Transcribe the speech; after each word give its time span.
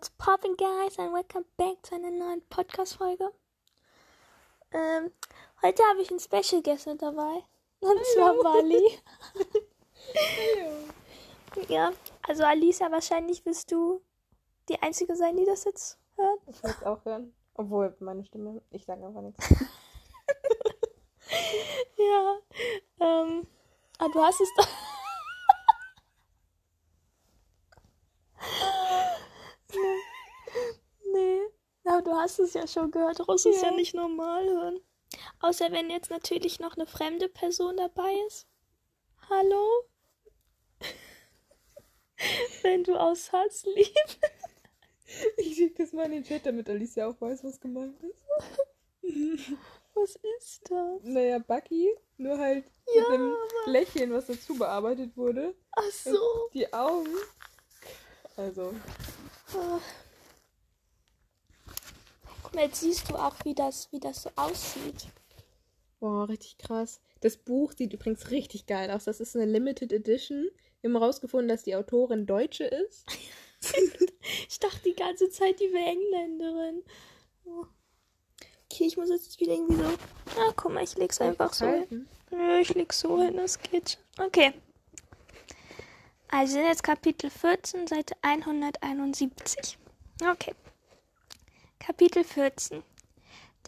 What's 0.00 0.12
popping, 0.16 0.56
guys? 0.56 0.98
And 0.98 1.12
welcome 1.12 1.44
back 1.58 1.84
zu 1.84 1.94
einer 1.94 2.10
neuen 2.10 2.40
Podcast-Folge. 2.48 3.34
Ähm, 4.72 5.12
heute 5.60 5.82
habe 5.90 6.00
ich 6.00 6.08
einen 6.08 6.20
Special 6.20 6.62
Guest 6.62 6.86
mit 6.86 7.02
dabei. 7.02 7.44
Und 7.80 8.06
zwar 8.14 8.34
Wally. 8.36 8.98
ja, 11.68 11.92
also 12.26 12.44
Alisa, 12.44 12.90
wahrscheinlich 12.90 13.44
wirst 13.44 13.70
du 13.72 14.00
die 14.70 14.80
Einzige 14.80 15.14
sein, 15.14 15.36
die 15.36 15.44
das 15.44 15.64
jetzt 15.64 15.98
hört. 16.16 16.40
Ich 16.46 16.62
will 16.62 16.70
es 16.70 16.82
auch 16.82 17.04
hören. 17.04 17.34
Obwohl, 17.52 17.94
meine 18.00 18.24
Stimme, 18.24 18.62
ich 18.70 18.86
sage 18.86 19.04
einfach 19.04 19.20
nichts. 19.20 19.50
ja, 21.98 22.38
ähm, 23.00 23.46
ah, 23.98 24.08
du 24.08 24.22
hast 24.22 24.40
es 24.40 24.48
doch. 24.56 24.66
nee, 31.12 31.42
aber 31.84 31.99
du 32.10 32.16
hast 32.16 32.38
es 32.38 32.54
ja 32.54 32.66
schon 32.66 32.90
gehört. 32.90 33.18
Du 33.20 33.24
musst 33.26 33.46
es 33.46 33.60
ja 33.62 33.68
Ja. 33.68 33.74
nicht 33.74 33.94
normal 33.94 34.44
hören. 34.46 34.80
Außer 35.40 35.70
wenn 35.72 35.90
jetzt 35.90 36.10
natürlich 36.10 36.60
noch 36.60 36.76
eine 36.76 36.86
fremde 36.86 37.28
Person 37.28 37.76
dabei 37.76 38.12
ist. 38.26 38.46
Hallo? 39.28 39.84
wenn 42.62 42.84
du 42.84 42.94
aus 42.96 43.32
Hass 43.32 43.64
liebst. 43.74 44.18
Ich 45.38 45.56
schicke 45.56 45.82
das 45.82 45.92
mal 45.92 46.04
in 46.06 46.12
den 46.12 46.22
Chat, 46.24 46.46
damit 46.46 46.68
Alicia 46.70 47.08
auch 47.08 47.20
weiß, 47.20 47.42
was 47.42 47.58
gemeint 47.58 48.00
ist. 48.00 48.22
Was 49.94 50.16
ist 50.38 50.70
das? 50.70 51.02
Naja, 51.02 51.40
Bucky, 51.40 51.90
nur 52.16 52.38
halt 52.38 52.64
Ja, 52.94 53.02
mit 53.10 53.18
dem 53.18 53.34
Lächeln, 53.66 54.12
was 54.12 54.26
dazu 54.26 54.54
bearbeitet 54.56 55.16
wurde. 55.16 55.52
Ach 55.72 55.90
so. 55.90 56.48
Die 56.54 56.72
Augen. 56.72 57.08
Also, 58.36 58.72
Ah. 59.52 59.80
Mal, 62.54 62.64
jetzt 62.64 62.80
siehst 62.80 63.10
du 63.10 63.16
auch, 63.16 63.36
wie 63.44 63.54
das, 63.54 63.90
wie 63.92 64.00
das 64.00 64.22
so 64.22 64.30
aussieht. 64.36 65.06
boah, 66.00 66.28
richtig 66.28 66.58
krass. 66.58 67.00
Das 67.20 67.36
Buch 67.36 67.72
sieht 67.72 67.92
übrigens 67.92 68.30
richtig 68.30 68.66
geil 68.66 68.90
aus. 68.90 69.04
Das 69.04 69.20
ist 69.20 69.36
eine 69.36 69.46
Limited 69.46 69.92
Edition. 69.92 70.48
Wir 70.80 70.88
haben 70.88 70.98
herausgefunden, 70.98 71.48
dass 71.48 71.62
die 71.62 71.76
Autorin 71.76 72.26
Deutsche 72.26 72.64
ist. 72.64 73.06
Ich 74.48 74.58
dachte 74.58 74.80
die 74.84 74.94
ganze 74.94 75.30
Zeit, 75.30 75.60
die 75.60 75.72
wäre 75.72 75.86
Engländerin. 75.86 76.82
Oh. 77.44 77.64
Okay, 78.70 78.84
ich 78.84 78.96
muss 78.96 79.08
jetzt 79.10 79.40
wieder 79.40 79.52
irgendwie 79.52 79.76
so. 79.76 79.84
Ah, 80.38 80.52
guck 80.56 80.72
mal, 80.72 80.84
ich 80.84 80.96
leg's 80.96 81.20
einfach 81.20 81.52
so 81.52 81.66
hin. 81.66 82.06
Nö, 82.30 82.58
ich 82.60 82.74
leg's 82.74 83.00
so 83.00 83.20
hin, 83.20 83.36
das 83.36 83.58
geht. 83.58 83.98
schon. 84.16 84.26
Okay. 84.26 84.52
Also 86.28 86.54
sind 86.54 86.66
jetzt 86.66 86.82
Kapitel 86.82 87.28
14, 87.28 87.86
Seite 87.88 88.14
171. 88.22 89.78
Okay. 90.22 90.54
Kapitel 91.80 92.24
14. 92.24 92.82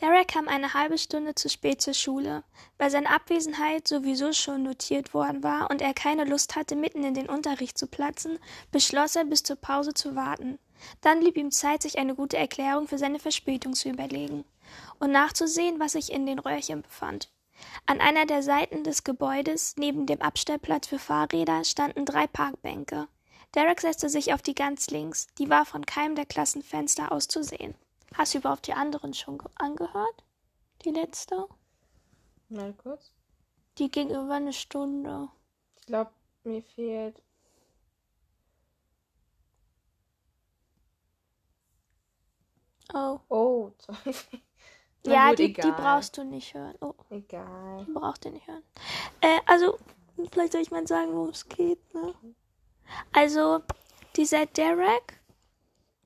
Derek 0.00 0.28
kam 0.28 0.46
eine 0.46 0.74
halbe 0.74 0.98
Stunde 0.98 1.34
zu 1.34 1.48
spät 1.48 1.80
zur 1.80 1.94
Schule. 1.94 2.44
Weil 2.76 2.90
seine 2.90 3.08
Abwesenheit 3.08 3.88
sowieso 3.88 4.32
schon 4.32 4.62
notiert 4.62 5.14
worden 5.14 5.42
war 5.42 5.70
und 5.70 5.80
er 5.80 5.94
keine 5.94 6.24
Lust 6.24 6.54
hatte, 6.54 6.76
mitten 6.76 7.04
in 7.04 7.14
den 7.14 7.28
Unterricht 7.28 7.78
zu 7.78 7.86
platzen, 7.86 8.38
beschloss 8.70 9.16
er, 9.16 9.24
bis 9.24 9.42
zur 9.42 9.56
Pause 9.56 9.94
zu 9.94 10.14
warten. 10.14 10.58
Dann 11.00 11.20
blieb 11.20 11.36
ihm 11.36 11.50
Zeit, 11.50 11.82
sich 11.82 11.98
eine 11.98 12.14
gute 12.14 12.36
Erklärung 12.36 12.86
für 12.86 12.98
seine 12.98 13.18
Verspätung 13.18 13.72
zu 13.72 13.88
überlegen 13.88 14.44
und 15.00 15.10
nachzusehen, 15.10 15.80
was 15.80 15.92
sich 15.92 16.12
in 16.12 16.26
den 16.26 16.38
Röhrchen 16.38 16.82
befand. 16.82 17.30
An 17.86 18.00
einer 18.00 18.26
der 18.26 18.42
Seiten 18.42 18.84
des 18.84 19.04
Gebäudes, 19.04 19.74
neben 19.78 20.06
dem 20.06 20.20
Abstellplatz 20.20 20.86
für 20.86 20.98
Fahrräder, 20.98 21.64
standen 21.64 22.04
drei 22.04 22.26
Parkbänke. 22.26 23.08
Derek 23.54 23.80
setzte 23.80 24.08
sich 24.08 24.32
auf 24.32 24.42
die 24.42 24.54
ganz 24.54 24.88
links, 24.90 25.28
die 25.38 25.48
war 25.48 25.64
von 25.64 25.86
keinem 25.86 26.14
der 26.14 26.26
Klassenfenster 26.26 27.10
aus 27.10 27.26
zu 27.26 27.42
sehen. 27.42 27.74
Hast 28.14 28.34
du 28.34 28.38
überhaupt 28.38 28.66
die 28.66 28.74
anderen 28.74 29.14
schon 29.14 29.38
ge- 29.38 29.50
angehört? 29.56 30.24
Die 30.84 30.90
letzte? 30.90 31.46
Mal 32.48 32.72
kurz. 32.74 33.12
Die 33.78 33.90
ging 33.90 34.10
über 34.10 34.34
eine 34.34 34.52
Stunde. 34.52 35.28
Ich 35.80 35.86
glaube, 35.86 36.10
mir 36.44 36.62
fehlt. 36.62 37.22
Oh. 42.94 43.20
Oh, 43.28 43.70
sorry. 43.78 44.14
Na 45.04 45.12
ja, 45.14 45.28
gut, 45.30 45.38
die, 45.38 45.52
die 45.52 45.70
brauchst 45.72 46.16
du 46.16 46.24
nicht 46.24 46.54
hören. 46.54 46.76
Oh, 46.80 46.94
Egal. 47.10 47.84
die 47.86 47.92
brauchst 47.92 48.24
du 48.24 48.30
nicht 48.30 48.46
hören. 48.46 48.62
Äh, 49.20 49.40
also, 49.46 49.78
vielleicht 50.30 50.52
soll 50.52 50.60
ich 50.62 50.70
mal 50.70 50.86
sagen, 50.86 51.12
worum 51.12 51.30
es 51.30 51.48
geht, 51.48 51.78
ne? 51.94 52.14
Also, 53.12 53.62
dieser 54.16 54.46
Derek, 54.46 55.20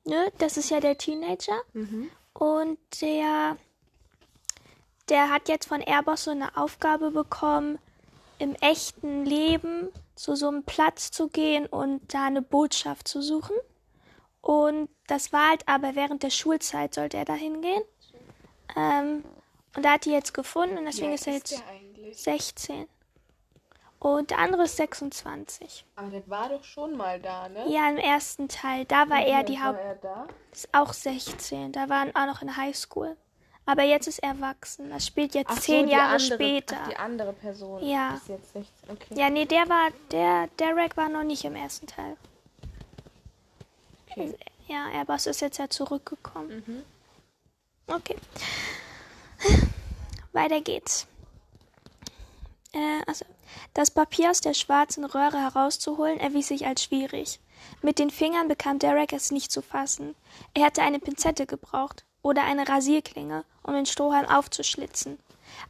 ne, 0.06 0.32
das 0.38 0.56
ist 0.56 0.70
ja 0.70 0.80
der 0.80 0.98
Teenager. 0.98 1.60
Mhm. 1.72 2.10
Und 2.32 2.78
der, 3.00 3.56
der 5.08 5.30
hat 5.30 5.48
jetzt 5.48 5.68
von 5.68 5.80
Airbus 5.80 6.24
so 6.24 6.30
eine 6.30 6.56
Aufgabe 6.56 7.10
bekommen, 7.10 7.78
im 8.38 8.54
echten 8.56 9.24
Leben 9.24 9.88
zu 10.14 10.34
so 10.34 10.48
einem 10.48 10.64
Platz 10.64 11.10
zu 11.10 11.28
gehen 11.28 11.66
und 11.66 12.12
da 12.12 12.26
eine 12.26 12.42
Botschaft 12.42 13.08
zu 13.08 13.22
suchen. 13.22 13.56
Und 14.40 14.88
das 15.06 15.32
war 15.32 15.50
halt 15.50 15.66
aber 15.66 15.94
während 15.94 16.22
der 16.22 16.30
Schulzeit 16.30 16.94
sollte 16.94 17.16
er 17.16 17.24
da 17.24 17.34
hingehen. 17.34 17.82
Ähm, 18.76 19.24
und 19.74 19.84
da 19.84 19.92
hat 19.92 20.04
die 20.04 20.10
jetzt 20.10 20.34
gefunden 20.34 20.78
und 20.78 20.84
deswegen 20.86 21.12
ist 21.12 21.26
er 21.26 21.34
jetzt 21.34 21.52
der 21.52 21.66
eigentlich? 21.68 22.16
16. 22.16 22.86
Und 23.98 24.30
der 24.30 24.38
andere 24.38 24.64
ist 24.64 24.76
26. 24.76 25.84
Aber 25.96 26.08
der 26.10 26.28
war 26.28 26.48
doch 26.50 26.62
schon 26.64 26.96
mal 26.96 27.18
da, 27.20 27.48
ne? 27.48 27.64
Ja, 27.68 27.88
im 27.88 27.96
ersten 27.96 28.48
Teil, 28.48 28.84
da 28.84 29.08
war 29.08 29.24
er 29.24 29.42
die 29.42 29.54
War 29.54 29.64
Haupt... 29.68 29.78
er 29.80 29.94
da? 29.96 30.26
Ist 30.52 30.68
auch 30.72 30.92
16. 30.92 31.72
Da 31.72 31.88
waren 31.88 32.14
auch 32.14 32.26
noch 32.26 32.42
in 32.42 32.56
Highschool. 32.56 33.16
Aber 33.64 33.82
jetzt 33.82 34.06
ist 34.06 34.18
er 34.20 34.28
erwachsen. 34.30 34.90
Das 34.90 35.06
spielt 35.06 35.34
jetzt 35.34 35.50
Ach 35.50 35.56
so, 35.56 35.62
zehn 35.62 35.86
die 35.86 35.92
Jahre 35.92 36.14
andere, 36.16 36.34
später. 36.34 36.76
Ach, 36.84 36.88
die 36.88 36.96
andere 36.96 37.32
Person 37.32 37.82
Ja. 37.84 38.14
ist 38.14 38.28
jetzt 38.28 38.52
16. 38.52 38.90
Okay. 38.90 39.14
Ja, 39.18 39.28
nee, 39.30 39.44
der 39.46 39.68
war, 39.68 39.88
der, 40.12 40.46
Derek 40.58 40.96
war 40.96 41.08
noch 41.08 41.24
nicht 41.24 41.44
im 41.44 41.56
ersten 41.56 41.86
Teil. 41.86 42.16
okay. 44.10 44.34
Ja, 44.68 44.88
Airbus 44.92 45.26
ist 45.26 45.40
jetzt 45.40 45.58
ja 45.58 45.68
zurückgekommen. 45.68 46.62
Mhm. 46.66 47.92
Okay. 47.94 48.16
Weiter 50.32 50.60
geht's. 50.60 51.06
Äh, 52.76 53.02
also, 53.06 53.24
das 53.72 53.90
Papier 53.90 54.30
aus 54.30 54.42
der 54.42 54.52
schwarzen 54.52 55.06
Röhre 55.06 55.40
herauszuholen 55.40 56.20
erwies 56.20 56.48
sich 56.48 56.66
als 56.66 56.84
schwierig. 56.84 57.40
Mit 57.80 57.98
den 57.98 58.10
Fingern 58.10 58.48
bekam 58.48 58.78
Derek 58.78 59.14
es 59.14 59.30
nicht 59.30 59.50
zu 59.50 59.62
fassen. 59.62 60.14
Er 60.52 60.66
hätte 60.66 60.82
eine 60.82 60.98
Pinzette 60.98 61.46
gebraucht 61.46 62.04
oder 62.20 62.44
eine 62.44 62.68
Rasierklinge, 62.68 63.44
um 63.62 63.72
den 63.72 63.86
Strohhalm 63.86 64.26
aufzuschlitzen. 64.26 65.18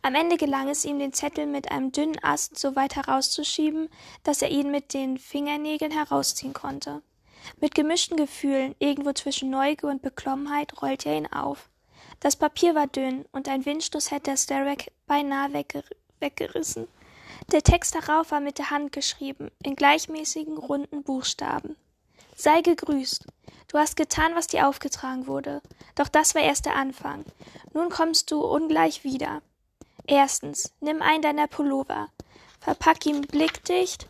Am 0.02 0.16
Ende 0.16 0.36
gelang 0.36 0.68
es 0.68 0.84
ihm, 0.84 0.98
den 0.98 1.12
Zettel 1.12 1.46
mit 1.46 1.70
einem 1.70 1.92
dünnen 1.92 2.18
Ast 2.22 2.58
so 2.58 2.74
weit 2.74 2.96
herauszuschieben, 2.96 3.88
dass 4.24 4.42
er 4.42 4.50
ihn 4.50 4.72
mit 4.72 4.92
den 4.92 5.16
Fingernägeln 5.16 5.92
herausziehen 5.92 6.54
konnte. 6.54 7.02
Mit 7.60 7.76
gemischten 7.76 8.16
Gefühlen, 8.16 8.74
irgendwo 8.80 9.12
zwischen 9.12 9.50
Neugier 9.50 9.90
und 9.90 10.02
Beklommenheit, 10.02 10.82
rollte 10.82 11.10
er 11.10 11.18
ihn 11.18 11.32
auf. 11.32 11.68
Das 12.18 12.34
Papier 12.34 12.74
war 12.74 12.88
dünn 12.88 13.26
und 13.30 13.48
ein 13.48 13.64
Windstoß 13.64 14.10
hätte 14.10 14.32
es 14.32 14.46
Derek 14.46 14.90
beinahe 15.06 15.52
wegger 15.52 15.84
weggerissen. 16.18 16.88
Der 17.52 17.62
Text 17.62 17.94
darauf 17.94 18.32
war 18.32 18.40
mit 18.40 18.58
der 18.58 18.70
Hand 18.70 18.90
geschrieben, 18.90 19.50
in 19.62 19.76
gleichmäßigen, 19.76 20.58
runden 20.58 21.04
Buchstaben. 21.04 21.76
Sei 22.34 22.60
gegrüßt. 22.60 23.24
Du 23.68 23.78
hast 23.78 23.96
getan, 23.96 24.34
was 24.34 24.48
dir 24.48 24.68
aufgetragen 24.68 25.26
wurde. 25.26 25.62
Doch 25.94 26.08
das 26.08 26.34
war 26.34 26.42
erst 26.42 26.66
der 26.66 26.74
Anfang. 26.74 27.24
Nun 27.72 27.88
kommst 27.88 28.30
du 28.30 28.44
ungleich 28.44 29.04
wieder. 29.04 29.42
Erstens, 30.06 30.72
nimm 30.80 31.02
einen 31.02 31.22
deiner 31.22 31.46
Pullover, 31.46 32.08
verpack 32.60 33.06
ihn 33.06 33.22
blickdicht 33.22 34.06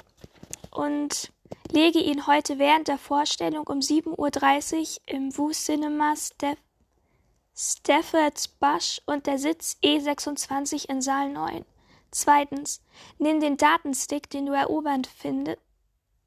und 0.71 1.33
lege 1.71 2.01
ihn 2.01 2.27
heute 2.27 2.59
während 2.59 2.89
der 2.89 2.99
Vorstellung 2.99 3.67
um 3.67 3.79
7.30 3.79 4.17
Uhr 4.17 4.87
im 5.07 5.37
Wu 5.37 5.53
Cinema 5.53 6.15
Steph 6.17 6.59
Staffords 7.55 8.49
Bush 8.49 9.01
und 9.07 9.27
der 9.27 9.39
Sitz 9.39 9.79
E26 9.83 10.91
in 10.91 11.01
Saal 11.01 11.31
9. 11.31 11.65
Zweitens, 12.17 12.81
nimm 13.19 13.41
den 13.41 13.59
Datenstick, 13.59 14.31
den 14.31 14.47
du 14.47 14.55
erobern 14.55 15.03
findest. 15.05 15.59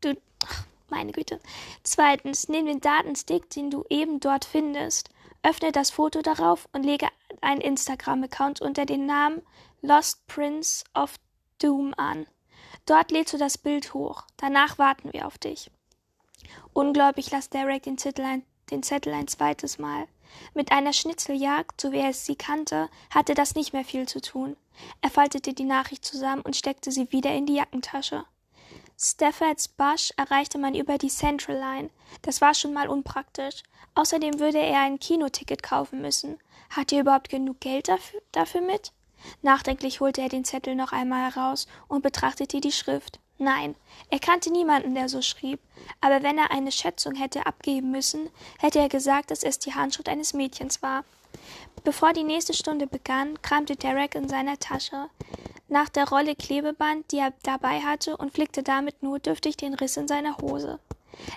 Du, 0.02 0.16
ach, 0.46 0.66
meine 0.88 1.12
Güte. 1.12 1.40
Zweitens, 1.82 2.48
nimm 2.48 2.68
den 2.68 2.80
Datenstick, 2.80 3.50
den 3.50 3.72
du 3.72 3.84
eben 3.90 4.20
dort 4.20 4.46
findest. 4.46 5.10
Öffne 5.42 5.72
das 5.72 5.90
Foto 5.90 6.22
darauf 6.22 6.70
und 6.74 6.84
lege 6.84 7.08
einen 7.42 7.60
Instagram-Account 7.60 8.62
unter 8.62 8.86
dem 8.86 9.08
Namen 9.08 9.42
Lost 9.82 10.28
Prince 10.28 10.84
of 10.94 11.16
Doom 11.58 11.96
an. 11.98 12.28
Dort 12.86 13.10
lädst 13.10 13.34
du 13.34 13.40
das 13.40 13.58
Bild 13.58 13.96
hoch. 13.96 14.26
Danach 14.38 14.78
warten 14.78 15.12
wir 15.12 15.26
auf 15.26 15.40
dich. 15.40 15.72
Ungläubig 16.72 17.32
las 17.32 17.50
Derek 17.50 17.82
den, 17.82 17.98
Zettel 17.98 18.26
ein, 18.26 18.44
den 18.70 18.84
Zettel 18.84 19.12
ein 19.12 19.28
zweites 19.28 19.80
Mal. 19.80 20.08
Mit 20.54 20.72
einer 20.72 20.94
Schnitzeljagd, 20.94 21.80
so 21.80 21.92
wie 21.92 22.00
er 22.00 22.14
sie 22.14 22.36
kannte, 22.36 22.90
hatte 23.10 23.34
das 23.34 23.56
nicht 23.56 23.74
mehr 23.74 23.86
viel 23.86 24.08
zu 24.08 24.22
tun. 24.22 24.56
Er 25.02 25.10
faltete 25.10 25.54
die 25.54 25.64
Nachricht 25.64 26.06
zusammen 26.06 26.42
und 26.42 26.56
steckte 26.56 26.92
sie 26.92 27.12
wieder 27.12 27.34
in 27.34 27.46
die 27.46 27.56
Jackentasche. 27.56 28.26
Staffords 29.02 29.70
Bush 29.70 30.12
erreichte 30.18 30.58
man 30.58 30.76
über 30.76 30.98
die 30.98 31.10
Central 31.10 31.58
Line. 31.58 31.90
Das 32.22 32.42
war 32.42 32.54
schon 32.54 32.74
mal 32.74 32.90
unpraktisch. 32.90 33.64
Außerdem 33.96 34.40
würde 34.40 34.60
er 34.60 34.82
ein 34.82 35.00
Kinoticket 35.00 35.64
kaufen 35.64 36.02
müssen. 36.02 36.38
Hat 36.70 36.92
er 36.92 37.02
überhaupt 37.02 37.30
genug 37.30 37.60
Geld 37.62 37.88
dafür, 37.88 38.22
dafür 38.32 38.62
mit? 38.62 38.92
Nachdenklich 39.42 40.00
holte 40.00 40.22
er 40.22 40.30
den 40.30 40.46
Zettel 40.46 40.76
noch 40.76 40.92
einmal 40.92 41.32
heraus 41.32 41.68
und 41.88 42.04
betrachtete 42.04 42.62
die 42.62 42.72
Schrift. 42.72 43.20
Nein, 43.42 43.76
er 44.10 44.20
kannte 44.20 44.52
niemanden, 44.52 44.96
der 44.96 45.08
so 45.08 45.22
schrieb, 45.22 45.62
aber 46.02 46.24
wenn 46.24 46.38
er 46.38 46.52
eine 46.52 46.74
Schätzung 46.74 47.16
hätte 47.16 47.46
abgeben 47.46 47.90
müssen, 47.90 48.30
hätte 48.60 48.80
er 48.80 48.90
gesagt, 48.90 49.32
dass 49.32 49.44
es 49.44 49.60
die 49.60 49.74
Handschrift 49.74 50.10
eines 50.10 50.34
Mädchens 50.34 50.82
war. 50.82 51.06
Bevor 51.86 52.12
die 52.12 52.26
nächste 52.26 52.54
Stunde 52.54 52.86
begann, 52.86 53.42
kramte 53.42 53.78
Derek 53.78 54.16
in 54.16 54.28
seiner 54.28 54.60
Tasche 54.60 55.10
nach 55.70 55.88
der 55.88 56.10
Rolle 56.10 56.36
Klebeband, 56.36 57.12
die 57.14 57.20
er 57.20 57.32
dabei 57.44 57.80
hatte, 57.80 58.18
und 58.18 58.34
flickte 58.34 58.62
damit 58.62 59.02
notdürftig 59.02 59.56
den 59.56 59.74
Riss 59.74 59.96
in 59.96 60.10
seiner 60.10 60.38
Hose. 60.40 60.80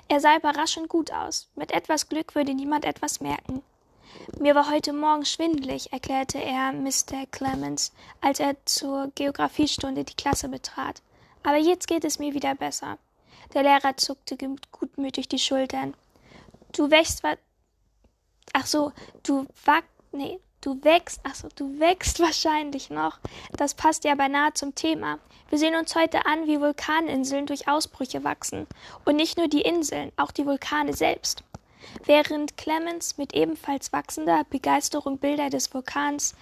Er 0.09 0.19
sah 0.19 0.37
überraschend 0.37 0.89
gut 0.89 1.13
aus. 1.13 1.49
Mit 1.55 1.71
etwas 1.71 2.09
Glück 2.09 2.35
würde 2.35 2.55
niemand 2.55 2.85
etwas 2.85 3.21
merken. 3.21 3.63
Mir 4.41 4.57
war 4.57 4.71
heute 4.71 4.93
Morgen 4.93 5.25
schwindelig, 5.25 5.93
erklärte 5.93 6.43
er 6.43 6.73
Mr. 6.73 7.27
Clemens, 7.31 7.93
als 8.21 8.41
er 8.41 8.57
zur 8.65 9.13
Geographiestunde 9.15 10.03
die 10.03 10.17
Klasse 10.17 10.49
betrat. 10.49 11.01
Aber 11.43 11.56
jetzt 11.56 11.89
geht 11.89 12.05
es 12.05 12.19
mir 12.19 12.35
wieder 12.35 12.55
besser. 12.55 12.99
Der 13.55 13.62
Lehrer 13.62 13.97
zuckte 13.97 14.37
gutmütig 14.71 15.29
die 15.29 15.39
Schultern. 15.39 15.94
Du 16.73 16.91
wächst 16.91 17.23
wa 17.23 17.35
Ach 18.55 18.67
so, 18.67 18.93
du 19.23 19.47
wack 19.65 19.85
nee, 20.12 20.39
du 20.61 20.83
wächst, 20.85 21.21
ach 21.25 21.35
so, 21.35 21.49
du 21.55 21.79
wächst 21.79 22.21
wahrscheinlich 22.21 22.91
noch. 22.91 23.19
Das 23.56 23.75
passt 23.75 24.05
ja 24.05 24.15
beinahe 24.15 24.53
zum 24.55 24.75
Thema. 24.75 25.19
Wir 25.49 25.59
sehen 25.59 25.75
uns 25.75 25.94
heute 25.94 26.25
an, 26.27 26.47
wie 26.47 26.61
Vulkaninseln 26.61 27.47
durch 27.47 27.69
Ausbrüche 27.69 28.25
wachsen. 28.25 28.67
Und 29.05 29.17
nicht 29.17 29.37
nur 29.37 29.49
die 29.49 29.62
Inseln, 29.62 30.12
auch 30.17 30.31
die 30.31 30.47
Vulkane 30.47 30.94
selbst. 30.94 31.44
Während 32.05 32.56
Clemens 32.56 33.19
mit 33.19 33.35
ebenfalls 33.35 33.93
wachsender 33.93 34.44
Begeisterung 34.49 35.19
Bilder 35.19 35.50
des 35.50 35.75
Vulkans 35.75 36.35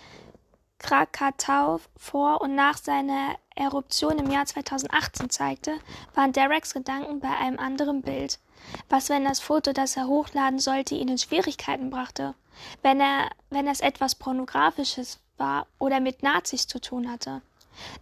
Krakatau 0.80 1.80
vor 1.96 2.40
und 2.40 2.54
nach 2.54 2.78
seiner 2.78 3.36
Eruption 3.54 4.18
im 4.18 4.30
Jahr 4.30 4.46
2018 4.46 5.30
zeigte, 5.30 5.78
waren 6.14 6.32
Dereks 6.32 6.74
Gedanken 6.74 7.20
bei 7.20 7.36
einem 7.36 7.58
anderen 7.58 8.02
Bild. 8.02 8.38
Was, 8.88 9.08
wenn 9.08 9.24
das 9.24 9.40
Foto, 9.40 9.72
das 9.72 9.96
er 9.96 10.06
hochladen 10.06 10.58
sollte, 10.58 10.94
ihn 10.94 11.08
in 11.08 11.18
Schwierigkeiten 11.18 11.90
brachte? 11.90 12.34
Wenn 12.82 13.00
er, 13.00 13.30
wenn 13.50 13.68
es 13.68 13.80
etwas 13.80 14.14
Pornografisches 14.14 15.20
war 15.36 15.66
oder 15.78 16.00
mit 16.00 16.22
Nazis 16.22 16.66
zu 16.66 16.80
tun 16.80 17.10
hatte? 17.10 17.42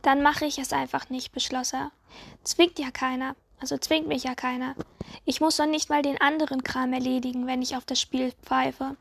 Dann 0.03 0.23
mache 0.23 0.47
ich 0.47 0.59
es 0.59 0.73
einfach 0.73 1.11
nicht, 1.11 1.33
beschloss 1.33 1.73
er. 1.73 1.91
Zwingt 2.43 2.79
ja 2.79 2.91
keiner. 2.91 3.37
Also 3.61 3.77
zwingt 3.77 4.07
mich 4.07 4.23
ja 4.23 4.35
keiner. 4.35 4.75
Ich 5.25 5.41
muss 5.41 5.57
doch 5.57 5.67
nicht 5.67 5.91
mal 5.91 6.03
den 6.03 6.21
anderen 6.21 6.63
Kram 6.63 6.93
erledigen, 6.93 7.47
wenn 7.47 7.61
ich 7.61 7.77
auf 7.77 7.85
das 7.85 8.01
Spiel 8.01 8.33
pfeife. 8.43 8.97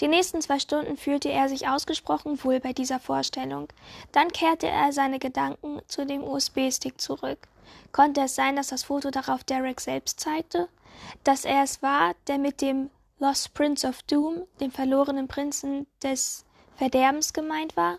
Die 0.00 0.08
nächsten 0.08 0.40
zwei 0.40 0.58
Stunden 0.58 0.96
fühlte 0.96 1.30
er 1.30 1.48
sich 1.48 1.68
ausgesprochen 1.68 2.42
wohl 2.42 2.58
bei 2.58 2.72
dieser 2.72 2.98
Vorstellung. 2.98 3.68
Dann 4.12 4.28
kehrte 4.28 4.66
er 4.66 4.92
seine 4.92 5.18
Gedanken 5.18 5.80
zu 5.88 6.06
dem 6.06 6.24
USB-Stick 6.24 6.98
zurück. 7.00 7.48
Konnte 7.92 8.22
es 8.22 8.34
sein, 8.34 8.56
dass 8.56 8.68
das 8.68 8.84
Foto 8.84 9.10
darauf 9.10 9.44
Derek 9.44 9.80
selbst 9.80 10.18
zeigte? 10.18 10.68
Dass 11.22 11.44
er 11.44 11.62
es 11.62 11.82
war, 11.82 12.14
der 12.26 12.38
mit 12.38 12.62
dem 12.62 12.90
Lost 13.18 13.52
Prince 13.52 13.86
of 13.86 14.02
Doom, 14.04 14.46
dem 14.60 14.70
verlorenen 14.70 15.28
Prinzen 15.28 15.86
des 16.02 16.46
Verderbens, 16.76 17.34
gemeint 17.34 17.76
war? 17.76 17.98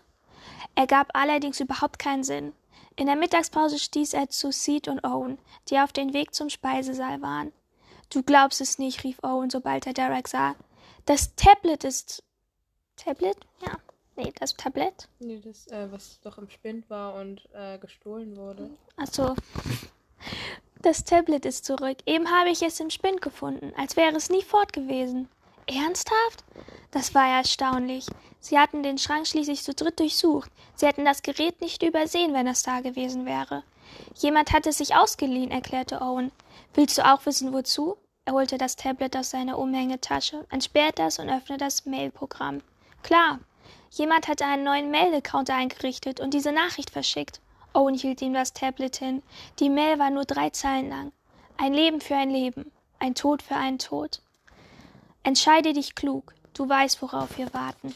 Er 0.74 0.88
gab 0.88 1.10
allerdings 1.14 1.60
überhaupt 1.60 2.00
keinen 2.00 2.24
Sinn. 2.24 2.52
In 2.96 3.06
der 3.06 3.16
Mittagspause 3.16 3.78
stieß 3.78 4.14
er 4.14 4.28
zu 4.28 4.50
Seed 4.50 4.88
und 4.88 5.04
Owen, 5.04 5.38
die 5.68 5.78
auf 5.78 5.92
dem 5.92 6.12
Weg 6.12 6.34
zum 6.34 6.50
Speisesaal 6.50 7.22
waren. 7.22 7.52
Du 8.10 8.22
glaubst 8.22 8.60
es 8.60 8.78
nicht, 8.78 9.04
rief 9.04 9.18
Owen, 9.22 9.50
sobald 9.50 9.86
er 9.86 9.94
Derek 9.94 10.28
sah. 10.28 10.56
Das 11.06 11.34
Tablet 11.34 11.84
ist. 11.84 12.22
Tablet? 12.96 13.36
Ja. 13.66 13.78
Nee, 14.16 14.32
das 14.38 14.54
Tablett. 14.54 15.08
Nee, 15.20 15.40
das, 15.40 15.66
äh, 15.68 15.90
was 15.90 16.20
doch 16.20 16.36
im 16.38 16.48
Spind 16.50 16.88
war 16.90 17.14
und 17.14 17.48
äh, 17.54 17.78
gestohlen 17.78 18.36
wurde. 18.36 18.70
Achso. 18.96 19.34
Das 20.82 21.04
Tablet 21.04 21.46
ist 21.46 21.64
zurück. 21.64 21.98
Eben 22.06 22.30
habe 22.30 22.50
ich 22.50 22.62
es 22.62 22.80
im 22.80 22.90
Spind 22.90 23.22
gefunden, 23.22 23.72
als 23.76 23.96
wäre 23.96 24.14
es 24.16 24.30
nie 24.30 24.42
fort 24.42 24.72
gewesen. 24.72 25.28
Ernsthaft? 25.66 26.44
Das 26.90 27.14
war 27.14 27.26
ja 27.26 27.38
erstaunlich. 27.38 28.06
Sie 28.40 28.58
hatten 28.58 28.82
den 28.82 28.98
Schrank 28.98 29.26
schließlich 29.26 29.62
zu 29.62 29.74
dritt 29.74 30.00
durchsucht. 30.00 30.50
Sie 30.74 30.86
hätten 30.86 31.04
das 31.04 31.22
Gerät 31.22 31.60
nicht 31.60 31.82
übersehen, 31.82 32.34
wenn 32.34 32.48
es 32.48 32.64
da 32.64 32.80
gewesen 32.80 33.24
wäre. 33.24 33.62
Jemand 34.16 34.52
hat 34.52 34.66
es 34.66 34.78
sich 34.78 34.94
ausgeliehen, 34.94 35.50
erklärte 35.50 36.00
Owen. 36.00 36.32
Willst 36.74 36.98
du 36.98 37.06
auch 37.06 37.24
wissen, 37.26 37.52
wozu? 37.52 37.96
Er 38.24 38.34
holte 38.34 38.56
das 38.56 38.76
Tablet 38.76 39.16
aus 39.16 39.30
seiner 39.30 39.58
Umhängetasche, 39.58 40.46
entsperrte 40.50 41.02
das 41.02 41.18
und 41.18 41.28
öffnete 41.28 41.64
das 41.64 41.86
Mailprogramm. 41.86 42.62
Klar, 43.02 43.40
jemand 43.90 44.28
hatte 44.28 44.44
einen 44.44 44.62
neuen 44.62 44.92
Mail-Account 44.92 45.50
eingerichtet 45.50 46.20
und 46.20 46.32
diese 46.32 46.52
Nachricht 46.52 46.90
verschickt. 46.90 47.40
Owen 47.72 47.96
hielt 47.96 48.22
ihm 48.22 48.32
das 48.32 48.52
Tablet 48.52 48.96
hin. 48.96 49.24
Die 49.58 49.68
Mail 49.68 49.98
war 49.98 50.10
nur 50.10 50.24
drei 50.24 50.50
Zeilen 50.50 50.88
lang. 50.88 51.12
Ein 51.56 51.74
Leben 51.74 52.00
für 52.00 52.14
ein 52.14 52.30
Leben, 52.30 52.70
ein 53.00 53.16
Tod 53.16 53.42
für 53.42 53.56
einen 53.56 53.78
Tod. 53.78 54.22
Entscheide 55.24 55.72
dich 55.72 55.96
klug, 55.96 56.32
du 56.54 56.68
weißt, 56.68 57.02
worauf 57.02 57.36
wir 57.38 57.52
warten. 57.52 57.92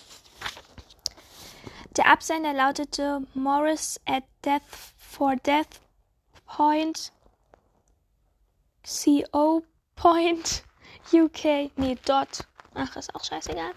Der 1.96 2.10
Absender 2.10 2.52
lautete 2.52 3.22
Morris 3.34 4.00
at 4.06 4.24
Death 4.44 4.62
for 4.98 5.36
Death 5.36 5.80
Point 6.46 7.12
CO 8.84 9.62
Point 9.96 10.62
UK. 11.12 11.70
Nee, 11.76 11.96
dot. 12.04 12.46
Ach, 12.74 12.96
ist 12.96 13.14
auch 13.14 13.24
scheißegal. 13.24 13.72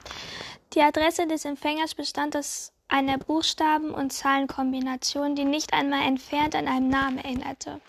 Die 0.73 0.81
Adresse 0.81 1.25
des 1.25 1.45
Empfängers 1.45 1.95
bestand 1.95 2.35
aus 2.35 2.73
einer 2.89 3.17
Buchstaben- 3.17 3.93
und 3.93 4.11
Zahlenkombination, 4.11 5.35
die 5.35 5.45
nicht 5.45 5.73
einmal 5.73 6.05
entfernt 6.05 6.55
an 6.55 6.67
einen 6.67 6.89
Namen 6.89 7.17
erinnerte. 7.19 7.79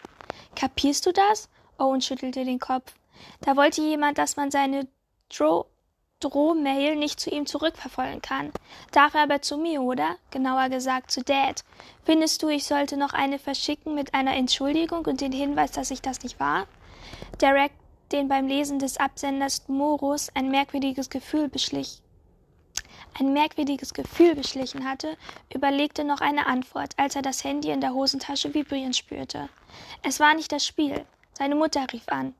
Kapierst 0.54 1.06
du 1.06 1.12
das? 1.12 1.48
Owen 1.78 2.00
schüttelte 2.00 2.44
den 2.44 2.60
Kopf. 2.60 2.94
Da 3.40 3.56
wollte 3.56 3.82
jemand, 3.82 4.18
dass 4.18 4.36
man 4.36 4.50
seine 4.50 4.86
Dro 5.28 5.66
Drohmail 6.20 6.96
nicht 6.96 7.18
zu 7.18 7.30
ihm 7.30 7.46
zurückverfolgen 7.46 8.20
kann. 8.20 8.52
Darf 8.92 9.14
er 9.14 9.22
aber 9.22 9.40
zu 9.40 9.56
mir, 9.56 9.80
oder? 9.80 10.16
Genauer 10.30 10.68
gesagt 10.68 11.10
zu 11.10 11.22
Dad. 11.22 11.64
Findest 12.04 12.42
du, 12.42 12.48
ich 12.48 12.66
sollte 12.66 12.98
noch 12.98 13.14
eine 13.14 13.38
verschicken 13.38 13.94
mit 13.94 14.12
einer 14.12 14.36
Entschuldigung 14.36 15.06
und 15.06 15.22
den 15.22 15.32
Hinweis, 15.32 15.72
dass 15.72 15.90
ich 15.90 16.02
das 16.02 16.22
nicht 16.22 16.38
war? 16.38 16.66
Derek, 17.40 17.72
den 18.12 18.28
beim 18.28 18.46
Lesen 18.46 18.78
des 18.78 18.96
Absenders 18.96 19.68
Morus 19.68 20.28
ein 20.35 20.50
merkwürdiges 20.50 21.11
Gefühl 21.11 21.49
beschlich, 21.49 22.02
ein 23.18 23.32
merkwürdiges 23.32 23.92
Gefühl 23.94 24.35
beschlichen 24.35 24.88
hatte, 24.88 25.16
überlegte 25.52 26.04
noch 26.04 26.20
eine 26.20 26.46
Antwort, 26.46 26.94
als 26.96 27.16
er 27.16 27.23
das 27.23 27.44
Handy 27.44 27.70
in 27.70 27.80
der 27.80 27.94
Hosentasche 27.94 28.54
vibrieren 28.54 28.94
spürte. 28.94 29.49
Es 30.02 30.20
war 30.20 30.35
nicht 30.35 30.52
das 30.52 30.66
Spiel. 30.66 31.04
Seine 31.32 31.54
Mutter 31.54 31.87
rief 31.92 32.08
an. 32.08 32.35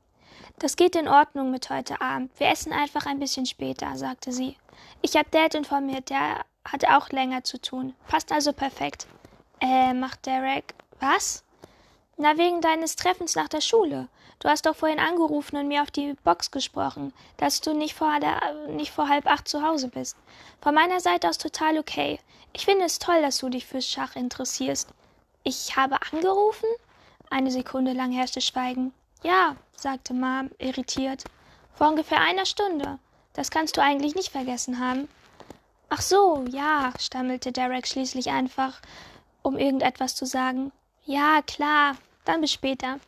Das 0.59 0.75
geht 0.75 0.95
in 0.95 1.07
Ordnung 1.07 1.51
mit 1.51 1.69
heute 1.69 2.01
Abend. 2.01 2.31
Wir 2.39 2.49
essen 2.49 2.73
einfach 2.73 3.05
ein 3.05 3.19
bisschen 3.19 3.45
später, 3.45 3.95
sagte 3.97 4.31
sie. 4.31 4.57
Ich 5.01 5.15
hab 5.15 5.31
Dad 5.31 5.55
informiert, 5.55 6.09
der 6.09 6.45
hat 6.65 6.85
auch 6.85 7.09
länger 7.09 7.43
zu 7.43 7.59
tun. 7.59 7.95
Passt 8.07 8.31
also 8.31 8.53
perfekt. 8.53 9.07
Äh, 9.59 9.93
macht 9.93 10.25
Derek. 10.25 10.73
Was? 10.99 11.43
Na, 12.17 12.37
wegen 12.37 12.61
deines 12.61 12.95
Treffens 12.95 13.35
nach 13.35 13.47
der 13.47 13.61
Schule. 13.61 14.07
Du 14.41 14.49
hast 14.49 14.65
doch 14.65 14.75
vorhin 14.75 14.99
angerufen 14.99 15.55
und 15.57 15.67
mir 15.67 15.83
auf 15.83 15.91
die 15.91 16.15
Box 16.23 16.49
gesprochen, 16.49 17.13
dass 17.37 17.61
du 17.61 17.73
nicht 17.73 17.93
vor, 17.93 18.19
der, 18.19 18.39
nicht 18.69 18.91
vor 18.91 19.07
halb 19.07 19.27
acht 19.27 19.47
zu 19.47 19.61
Hause 19.61 19.87
bist. 19.87 20.17
Von 20.61 20.73
meiner 20.73 20.99
Seite 20.99 21.29
aus 21.29 21.37
total 21.37 21.77
okay. 21.77 22.19
Ich 22.51 22.65
finde 22.65 22.85
es 22.85 22.97
toll, 22.97 23.21
dass 23.21 23.37
du 23.37 23.49
dich 23.49 23.67
fürs 23.67 23.87
Schach 23.87 24.15
interessierst. 24.15 24.89
Ich 25.43 25.75
habe 25.77 25.97
angerufen? 26.11 26.67
Eine 27.29 27.51
Sekunde 27.51 27.93
lang 27.93 28.11
herrschte 28.11 28.41
Schweigen. 28.41 28.93
Ja, 29.21 29.55
sagte 29.75 30.15
Mom 30.15 30.49
irritiert. 30.57 31.23
Vor 31.75 31.89
ungefähr 31.89 32.19
einer 32.19 32.47
Stunde. 32.47 32.97
Das 33.33 33.51
kannst 33.51 33.77
du 33.77 33.81
eigentlich 33.81 34.15
nicht 34.15 34.31
vergessen 34.31 34.79
haben. 34.79 35.07
Ach 35.89 36.01
so, 36.01 36.45
ja, 36.49 36.91
stammelte 36.99 37.51
Derek 37.51 37.85
schließlich 37.85 38.31
einfach, 38.31 38.81
um 39.43 39.55
irgendetwas 39.55 40.15
zu 40.15 40.25
sagen. 40.25 40.71
Ja, 41.05 41.43
klar, 41.43 41.95
dann 42.25 42.41
bis 42.41 42.51
später. 42.51 42.99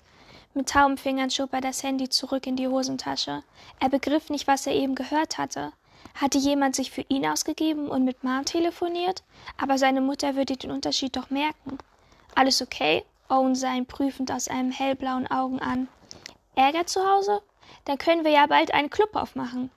Mit 0.55 0.69
tauben 0.69 0.97
Fingern 0.97 1.31
schob 1.31 1.51
er 1.53 1.61
das 1.61 1.81
Handy 1.81 2.09
zurück 2.09 2.45
in 2.45 2.55
die 2.55 2.67
Hosentasche. 2.67 3.43
Er 3.79 3.89
begriff 3.89 4.29
nicht, 4.29 4.45
was 4.45 4.67
er 4.67 4.73
eben 4.73 4.93
gehört 4.93 5.39
hatte. 5.39 5.73
Hatte 6.13 6.37
jemand 6.37 6.75
sich 6.75 6.91
für 6.91 7.03
ihn 7.09 7.25
ausgegeben 7.25 7.87
und 7.87 8.03
mit 8.03 8.23
Mom 8.23 8.45
telefoniert? 8.45 9.23
Aber 9.57 9.79
seine 9.79 10.01
Mutter 10.01 10.35
würde 10.35 10.55
den 10.55 10.69
Unterschied 10.69 11.15
doch 11.15 11.31
merken. 11.31 11.79
Alles 12.35 12.61
okay? 12.61 13.03
Owen 13.29 13.55
sah 13.55 13.73
ihn 13.73 13.87
prüfend 13.87 14.31
aus 14.31 14.47
einem 14.47 14.71
hellblauen 14.71 15.25
Augen 15.25 15.59
an. 15.59 15.87
Ärger 16.55 16.85
zu 16.85 17.03
Hause? 17.03 17.41
Dann 17.85 17.97
können 17.97 18.23
wir 18.23 18.31
ja 18.31 18.45
bald 18.45 18.73
einen 18.75 18.91
Club 18.91 19.15
aufmachen. 19.15 19.71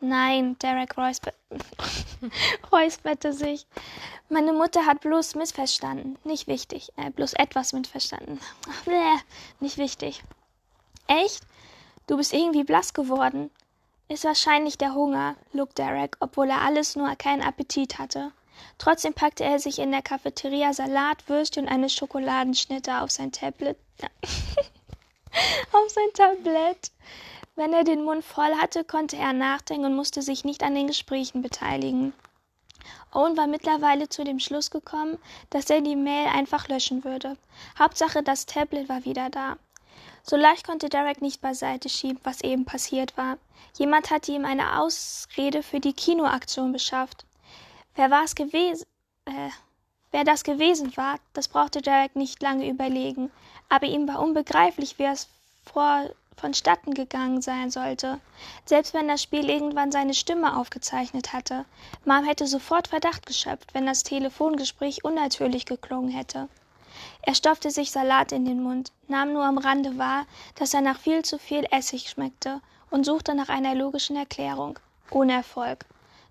Nein, 0.00 0.56
Derek 0.58 0.96
räusper 0.96 1.32
räusperte 2.72 3.32
sich. 3.34 3.66
Meine 4.30 4.52
Mutter 4.52 4.86
hat 4.86 5.00
bloß 5.00 5.34
missverstanden. 5.34 6.18
Nicht 6.24 6.46
wichtig. 6.46 6.90
Äh, 6.96 7.10
bloß 7.10 7.34
etwas 7.34 7.72
missverstanden. 7.74 8.40
Bläh, 8.84 9.16
nicht 9.60 9.76
wichtig. 9.76 10.22
Echt? 11.06 11.42
Du 12.06 12.16
bist 12.16 12.32
irgendwie 12.32 12.64
blass 12.64 12.94
geworden. 12.94 13.50
Ist 14.08 14.24
wahrscheinlich 14.24 14.78
der 14.78 14.94
Hunger, 14.94 15.36
log 15.52 15.74
Derek, 15.74 16.16
obwohl 16.20 16.48
er 16.50 16.62
alles 16.62 16.96
nur 16.96 17.14
keinen 17.16 17.42
Appetit 17.42 17.98
hatte. 17.98 18.32
Trotzdem 18.78 19.14
packte 19.14 19.44
er 19.44 19.58
sich 19.58 19.78
in 19.78 19.92
der 19.92 20.02
Cafeteria 20.02 20.72
Salat, 20.72 21.28
Würstchen 21.28 21.64
und 21.66 21.72
eine 21.72 21.88
Schokoladenschnitte 21.88 23.02
auf 23.02 23.10
sein 23.10 23.32
Tablet. 23.32 23.76
auf 25.72 25.88
sein 25.88 26.12
Tablett. 26.14 26.90
Wenn 27.60 27.74
er 27.74 27.84
den 27.84 28.04
Mund 28.04 28.24
voll 28.24 28.54
hatte, 28.54 28.84
konnte 28.84 29.18
er 29.18 29.34
nachdenken 29.34 29.84
und 29.84 29.94
musste 29.94 30.22
sich 30.22 30.46
nicht 30.46 30.62
an 30.62 30.74
den 30.74 30.86
Gesprächen 30.86 31.42
beteiligen. 31.42 32.14
Owen 33.12 33.36
war 33.36 33.46
mittlerweile 33.46 34.08
zu 34.08 34.24
dem 34.24 34.38
Schluss 34.38 34.70
gekommen, 34.70 35.18
dass 35.50 35.68
er 35.68 35.82
die 35.82 35.94
Mail 35.94 36.28
einfach 36.28 36.68
löschen 36.68 37.04
würde. 37.04 37.36
Hauptsache, 37.78 38.22
das 38.22 38.46
Tablet 38.46 38.88
war 38.88 39.04
wieder 39.04 39.28
da. 39.28 39.58
So 40.22 40.36
leicht 40.36 40.66
konnte 40.66 40.88
Derek 40.88 41.20
nicht 41.20 41.42
beiseite 41.42 41.90
schieben, 41.90 42.18
was 42.24 42.40
eben 42.40 42.64
passiert 42.64 43.14
war. 43.18 43.36
Jemand 43.76 44.10
hatte 44.10 44.32
ihm 44.32 44.46
eine 44.46 44.80
Ausrede 44.80 45.62
für 45.62 45.80
die 45.80 45.92
Kinoaktion 45.92 46.72
beschafft. 46.72 47.26
Wer 47.94 48.10
war 48.10 48.24
es 48.24 48.34
gewesen? 48.34 48.86
Äh, 49.26 49.50
wer 50.12 50.24
das 50.24 50.44
gewesen 50.44 50.96
war, 50.96 51.18
das 51.34 51.48
brauchte 51.48 51.82
Derek 51.82 52.16
nicht 52.16 52.42
lange 52.42 52.66
überlegen. 52.66 53.30
Aber 53.68 53.84
ihm 53.84 54.08
war 54.08 54.20
unbegreiflich, 54.20 54.98
wie 54.98 55.04
es 55.04 55.28
vor 55.70 56.08
vonstatten 56.40 56.94
gegangen 56.94 57.42
sein 57.42 57.70
sollte, 57.70 58.18
selbst 58.64 58.94
wenn 58.94 59.06
das 59.06 59.22
Spiel 59.22 59.48
irgendwann 59.48 59.92
seine 59.92 60.14
Stimme 60.14 60.56
aufgezeichnet 60.56 61.32
hatte. 61.32 61.64
Mom 62.04 62.24
hätte 62.24 62.46
sofort 62.46 62.88
Verdacht 62.88 63.26
geschöpft, 63.26 63.74
wenn 63.74 63.86
das 63.86 64.02
Telefongespräch 64.02 65.04
unnatürlich 65.04 65.66
geklungen 65.66 66.10
hätte. 66.10 66.48
Er 67.22 67.34
stopfte 67.34 67.70
sich 67.70 67.90
Salat 67.90 68.32
in 68.32 68.44
den 68.44 68.62
Mund, 68.62 68.92
nahm 69.06 69.32
nur 69.32 69.44
am 69.44 69.58
Rande 69.58 69.98
wahr, 69.98 70.26
dass 70.56 70.74
er 70.74 70.80
nach 70.80 70.98
viel 70.98 71.24
zu 71.24 71.38
viel 71.38 71.64
Essig 71.70 72.08
schmeckte 72.10 72.60
und 72.90 73.04
suchte 73.04 73.34
nach 73.34 73.48
einer 73.48 73.74
logischen 73.74 74.16
Erklärung. 74.16 74.78
Ohne 75.10 75.34
Erfolg. 75.34 75.84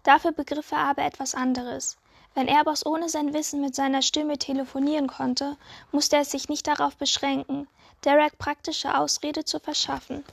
Dafür 0.04 0.32
begriff 0.32 0.72
er 0.72 0.80
aber 0.80 1.04
etwas 1.04 1.36
anderes. 1.36 1.98
Wenn 2.36 2.48
Airbus 2.48 2.86
ohne 2.86 3.10
sein 3.10 3.34
Wissen 3.34 3.62
mit 3.62 3.76
seiner 3.76 4.02
Stimme 4.02 4.38
telefonieren 4.38 5.08
konnte, 5.08 5.58
musste 5.92 6.16
er 6.18 6.26
sich 6.26 6.48
nicht 6.48 6.68
darauf 6.68 6.96
beschränken, 6.96 7.68
Derek 8.06 8.38
praktische 8.38 8.98
Ausrede 8.98 9.46
zu 9.46 9.60
verschaffen. 9.60 10.24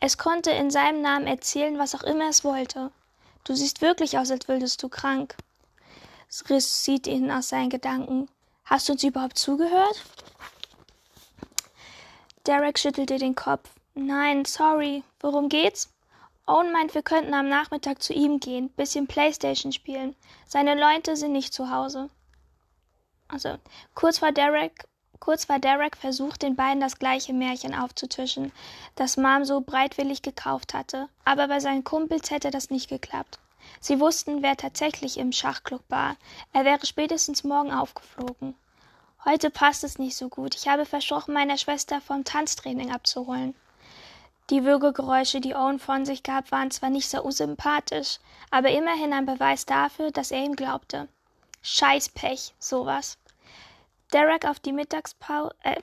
Es 0.00 0.18
konnte 0.18 0.50
in 0.50 0.70
seinem 0.70 1.00
Namen 1.00 1.26
erzählen, 1.26 1.78
was 1.78 1.94
auch 1.94 2.02
immer 2.02 2.28
es 2.28 2.44
wollte. 2.44 2.90
Du 3.44 3.54
siehst 3.54 3.80
wirklich 3.80 4.18
aus, 4.18 4.30
als 4.30 4.48
würdest 4.48 4.82
du 4.82 4.88
krank. 4.88 5.36
riss 6.50 6.84
Sid 6.84 7.06
ihn 7.06 7.30
aus 7.30 7.48
seinen 7.48 7.70
Gedanken. 7.70 8.28
Hast 8.64 8.88
du 8.88 8.92
uns 8.92 9.04
überhaupt 9.04 9.38
zugehört? 9.38 10.04
Derek 12.46 12.78
schüttelte 12.78 13.18
den 13.18 13.34
Kopf. 13.34 13.70
Nein, 13.94 14.44
sorry. 14.44 15.04
Worum 15.20 15.48
geht's? 15.48 15.88
Owen 16.46 16.72
meint, 16.72 16.94
wir 16.94 17.02
könnten 17.02 17.34
am 17.34 17.48
Nachmittag 17.48 18.02
zu 18.02 18.12
ihm 18.12 18.40
gehen, 18.40 18.70
bisschen 18.70 19.06
Playstation 19.06 19.70
spielen. 19.70 20.16
Seine 20.46 20.74
Leute 20.74 21.16
sind 21.16 21.32
nicht 21.32 21.54
zu 21.54 21.70
Hause. 21.70 22.10
Also, 23.28 23.58
kurz 23.94 24.18
vor 24.18 24.32
Derek 24.32 24.88
Kurz 25.22 25.48
war 25.48 25.60
Derek 25.60 25.96
versucht, 25.96 26.42
den 26.42 26.56
beiden 26.56 26.80
das 26.80 26.98
gleiche 26.98 27.32
Märchen 27.32 27.76
aufzutischen, 27.76 28.50
das 28.96 29.16
Mom 29.16 29.44
so 29.44 29.60
breitwillig 29.60 30.20
gekauft 30.22 30.74
hatte, 30.74 31.08
aber 31.24 31.46
bei 31.46 31.60
seinen 31.60 31.84
Kumpels 31.84 32.32
hätte 32.32 32.50
das 32.50 32.70
nicht 32.70 32.88
geklappt. 32.88 33.38
Sie 33.78 34.00
wussten, 34.00 34.42
wer 34.42 34.56
tatsächlich 34.56 35.18
im 35.18 35.30
Schachclub 35.30 35.84
war. 35.88 36.16
Er 36.52 36.64
wäre 36.64 36.84
spätestens 36.84 37.44
morgen 37.44 37.70
aufgeflogen. 37.70 38.56
Heute 39.24 39.50
passt 39.50 39.84
es 39.84 39.96
nicht 39.96 40.16
so 40.16 40.28
gut. 40.28 40.56
Ich 40.56 40.66
habe 40.66 40.86
versprochen, 40.86 41.34
meiner 41.34 41.56
Schwester 41.56 42.00
vom 42.00 42.24
Tanztraining 42.24 42.90
abzuholen. 42.92 43.54
Die 44.50 44.64
Würgegeräusche, 44.64 45.40
die 45.40 45.54
Owen 45.54 45.78
von 45.78 46.04
sich 46.04 46.24
gab, 46.24 46.50
waren 46.50 46.72
zwar 46.72 46.90
nicht 46.90 47.08
so 47.08 47.30
sympathisch, 47.30 48.18
aber 48.50 48.70
immerhin 48.70 49.12
ein 49.12 49.26
Beweis 49.26 49.66
dafür, 49.66 50.10
dass 50.10 50.32
er 50.32 50.44
ihm 50.44 50.56
glaubte. 50.56 51.06
Scheißpech, 51.62 52.54
sowas. 52.58 53.18
Derek 54.12 54.44
auf 54.44 54.60
die 54.60 54.72
Mittagspause, 54.72 55.54
äh, 55.62 55.80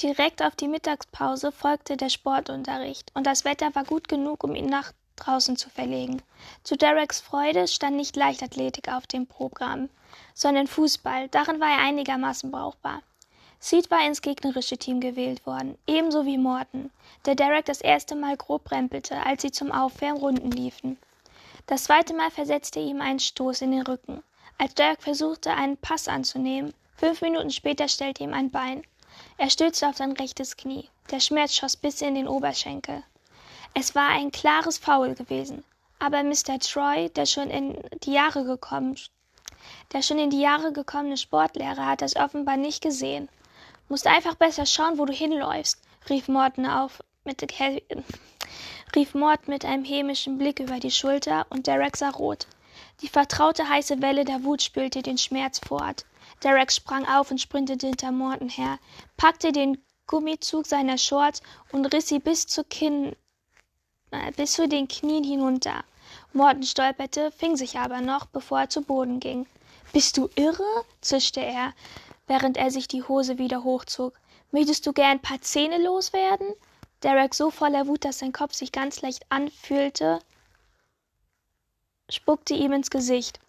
direkt 0.00 0.40
auf 0.40 0.54
die 0.54 0.68
Mittagspause 0.68 1.50
folgte 1.50 1.96
der 1.96 2.08
Sportunterricht, 2.08 3.10
und 3.14 3.26
das 3.26 3.44
Wetter 3.44 3.74
war 3.74 3.82
gut 3.82 4.08
genug, 4.08 4.44
um 4.44 4.54
ihn 4.54 4.66
nach 4.66 4.92
draußen 5.16 5.56
zu 5.56 5.68
verlegen. 5.68 6.22
Zu 6.62 6.76
Dereks 6.76 7.20
Freude 7.20 7.66
stand 7.66 7.96
nicht 7.96 8.14
Leichtathletik 8.14 8.88
auf 8.88 9.08
dem 9.08 9.26
Programm, 9.26 9.88
sondern 10.32 10.68
Fußball, 10.68 11.26
darin 11.28 11.58
war 11.58 11.70
er 11.70 11.78
einigermaßen 11.78 12.52
brauchbar. 12.52 13.02
Seed 13.58 13.90
war 13.90 14.06
ins 14.06 14.22
gegnerische 14.22 14.78
Team 14.78 15.00
gewählt 15.00 15.44
worden, 15.44 15.76
ebenso 15.88 16.26
wie 16.26 16.38
Morton, 16.38 16.90
der 17.26 17.34
Derek 17.34 17.64
das 17.64 17.80
erste 17.80 18.14
Mal 18.14 18.36
grob 18.36 18.70
rempelte, 18.70 19.26
als 19.26 19.42
sie 19.42 19.50
zum 19.50 19.72
Aufwärmen 19.72 20.20
Runden 20.20 20.52
liefen. 20.52 20.98
Das 21.66 21.84
zweite 21.84 22.14
Mal 22.14 22.30
versetzte 22.30 22.78
er 22.78 22.86
ihm 22.86 23.00
einen 23.00 23.18
Stoß 23.18 23.62
in 23.62 23.72
den 23.72 23.82
Rücken. 23.82 24.22
Als 24.56 24.74
Derek 24.74 25.02
versuchte, 25.02 25.52
einen 25.52 25.76
Pass 25.76 26.06
anzunehmen, 26.06 26.72
Fünf 26.96 27.22
Minuten 27.22 27.50
später 27.50 27.88
stellte 27.88 28.22
ihm 28.22 28.32
ein 28.32 28.50
Bein. 28.50 28.82
Er 29.36 29.50
stützte 29.50 29.88
auf 29.88 29.96
sein 29.96 30.12
rechtes 30.12 30.56
Knie. 30.56 30.88
Der 31.10 31.20
Schmerz 31.20 31.54
schoss 31.54 31.76
bis 31.76 32.00
in 32.02 32.14
den 32.14 32.28
Oberschenkel. 32.28 33.02
Es 33.74 33.94
war 33.94 34.08
ein 34.08 34.30
klares 34.30 34.78
Foul 34.78 35.14
gewesen. 35.14 35.64
Aber 35.98 36.22
Mr. 36.22 36.58
Troy, 36.60 37.08
der 37.10 37.26
schon 37.26 37.50
in 37.50 37.76
die 38.04 38.12
Jahre 38.12 38.44
gekommen, 38.44 38.96
der 39.92 40.02
schon 40.02 40.18
in 40.18 40.30
die 40.30 40.40
Jahre 40.40 40.72
gekommene 40.72 41.16
Sportlehrer, 41.16 41.86
hat 41.86 42.02
das 42.02 42.16
offenbar 42.16 42.56
nicht 42.56 42.82
gesehen. 42.82 43.28
Musst 43.88 44.06
einfach 44.06 44.34
besser 44.36 44.66
schauen, 44.66 44.98
wo 44.98 45.04
du 45.04 45.12
hinläufst, 45.12 45.80
rief 46.08 46.28
Morton 46.28 46.66
auf, 46.66 47.02
mit, 47.24 47.42
rief 48.94 49.14
Mord 49.14 49.48
mit 49.48 49.64
einem 49.64 49.84
hämischen 49.84 50.38
Blick 50.38 50.60
über 50.60 50.78
die 50.78 50.90
Schulter 50.90 51.46
und 51.50 51.66
Derek 51.66 51.96
sah 51.96 52.10
rot. 52.10 52.46
Die 53.00 53.08
vertraute 53.08 53.68
heiße 53.68 54.00
Welle 54.00 54.24
der 54.24 54.44
Wut 54.44 54.62
spülte 54.62 55.02
den 55.02 55.18
Schmerz 55.18 55.58
fort. 55.58 56.04
Derek 56.44 56.70
sprang 56.70 57.06
auf 57.06 57.30
und 57.30 57.40
sprintete 57.40 57.86
hinter 57.86 58.12
Morton 58.12 58.50
her, 58.50 58.78
packte 59.16 59.50
den 59.50 59.82
Gummizug 60.06 60.66
seiner 60.66 60.98
Shorts 60.98 61.40
und 61.72 61.86
riss 61.86 62.08
sie 62.08 62.18
bis 62.18 62.46
zu 62.46 62.64
Kinn, 62.64 63.16
äh, 64.10 64.30
bis 64.32 64.52
zu 64.52 64.68
den 64.68 64.86
Knien 64.86 65.24
hinunter. 65.24 65.84
Morton 66.34 66.62
stolperte, 66.62 67.30
fing 67.32 67.56
sich 67.56 67.78
aber 67.78 68.02
noch, 68.02 68.26
bevor 68.26 68.60
er 68.60 68.68
zu 68.68 68.82
Boden 68.82 69.20
ging. 69.20 69.46
Bist 69.92 70.18
du 70.18 70.28
irre? 70.34 70.84
zischte 71.00 71.40
er, 71.40 71.72
während 72.26 72.58
er 72.58 72.70
sich 72.70 72.88
die 72.88 73.02
Hose 73.02 73.38
wieder 73.38 73.64
hochzog. 73.64 74.12
Möchtest 74.50 74.86
du 74.86 74.92
gern 74.92 75.12
ein 75.12 75.22
paar 75.22 75.40
Zähne 75.40 75.82
loswerden? 75.82 76.48
Derek, 77.02 77.34
so 77.34 77.50
voller 77.50 77.86
Wut, 77.86 78.04
dass 78.04 78.18
sein 78.18 78.32
Kopf 78.32 78.52
sich 78.52 78.70
ganz 78.70 79.00
leicht 79.00 79.24
anfühlte, 79.30 80.20
spuckte 82.10 82.54
ihm 82.54 82.72
ins 82.72 82.90
Gesicht. 82.90 83.40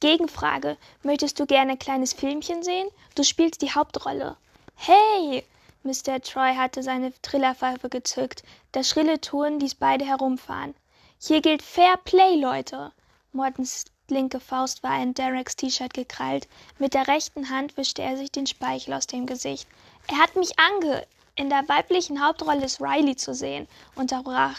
Gegenfrage: 0.00 0.76
Möchtest 1.02 1.40
du 1.40 1.46
gerne 1.46 1.72
ein 1.72 1.78
kleines 1.78 2.12
Filmchen 2.12 2.62
sehen? 2.62 2.88
Du 3.16 3.24
spielst 3.24 3.62
die 3.62 3.72
Hauptrolle. 3.72 4.36
Hey! 4.76 5.44
Mr. 5.82 6.20
Troy 6.20 6.54
hatte 6.54 6.84
seine 6.84 7.12
Trillerpfeife 7.22 7.88
gezückt. 7.88 8.44
Das 8.70 8.88
schrille 8.88 9.20
Ton 9.20 9.58
ließ 9.58 9.74
beide 9.74 10.04
herumfahren. 10.04 10.74
Hier 11.18 11.40
gilt 11.40 11.62
Fair 11.62 11.96
Play, 12.04 12.36
Leute! 12.36 12.92
Mortens 13.32 13.86
linke 14.06 14.38
Faust 14.38 14.84
war 14.84 15.02
in 15.02 15.14
Dereks 15.14 15.56
T-Shirt 15.56 15.92
gekrallt. 15.92 16.46
Mit 16.78 16.94
der 16.94 17.08
rechten 17.08 17.50
Hand 17.50 17.76
wischte 17.76 18.02
er 18.02 18.16
sich 18.16 18.30
den 18.30 18.46
Speichel 18.46 18.94
aus 18.94 19.08
dem 19.08 19.26
Gesicht. 19.26 19.66
Er 20.06 20.18
hat 20.18 20.36
mich 20.36 20.52
ange. 20.58 21.06
In 21.34 21.50
der 21.50 21.68
weiblichen 21.68 22.24
Hauptrolle 22.24 22.64
ist 22.64 22.80
Riley 22.80 23.16
zu 23.16 23.34
sehen, 23.34 23.66
unterbrach 23.96 24.58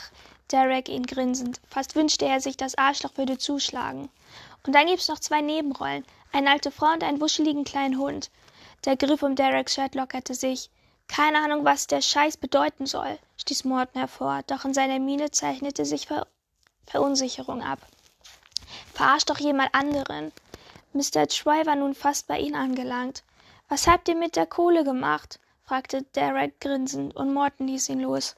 Derek 0.51 0.89
ihn 0.89 1.05
grinsend. 1.05 1.61
Fast 1.69 1.95
wünschte 1.95 2.25
er 2.25 2.41
sich, 2.41 2.57
das 2.57 2.77
Arschloch 2.77 3.15
würde 3.15 3.37
zuschlagen. 3.37 4.09
Und 4.65 4.73
dann 4.73 4.87
gibt's 4.87 5.07
noch 5.07 5.19
zwei 5.19 5.41
Nebenrollen. 5.41 6.05
Eine 6.31 6.51
alte 6.51 6.71
Frau 6.71 6.91
und 6.93 7.03
einen 7.03 7.21
wuscheligen 7.21 7.63
kleinen 7.63 7.97
Hund. 7.97 8.29
Der 8.85 8.97
Griff 8.97 9.23
um 9.23 9.35
Dereks 9.35 9.73
Shirt 9.73 9.95
lockerte 9.95 10.33
sich. 10.33 10.69
Keine 11.07 11.39
Ahnung, 11.39 11.65
was 11.65 11.87
der 11.87 12.01
Scheiß 12.01 12.37
bedeuten 12.37 12.85
soll, 12.85 13.17
stieß 13.37 13.63
Morton 13.63 13.99
hervor, 13.99 14.43
doch 14.45 14.63
in 14.63 14.75
seiner 14.75 14.99
Miene 14.99 15.31
zeichnete 15.31 15.83
sich 15.83 16.07
Ver 16.07 16.27
Verunsicherung 16.85 17.61
ab. 17.61 17.79
Verarsch 18.93 19.25
doch 19.25 19.39
jemand 19.39 19.73
anderen. 19.73 20.31
Mr. 20.93 21.27
Troy 21.27 21.65
war 21.65 21.75
nun 21.75 21.95
fast 21.95 22.27
bei 22.27 22.39
ihnen 22.39 22.55
angelangt. 22.55 23.23
Was 23.67 23.87
habt 23.87 24.07
ihr 24.07 24.15
mit 24.15 24.35
der 24.35 24.45
Kohle 24.45 24.83
gemacht? 24.83 25.39
fragte 25.63 26.03
Derek 26.15 26.59
grinsend, 26.59 27.15
und 27.15 27.33
Morton 27.33 27.67
ließ 27.67 27.89
ihn 27.89 28.01
los. 28.01 28.35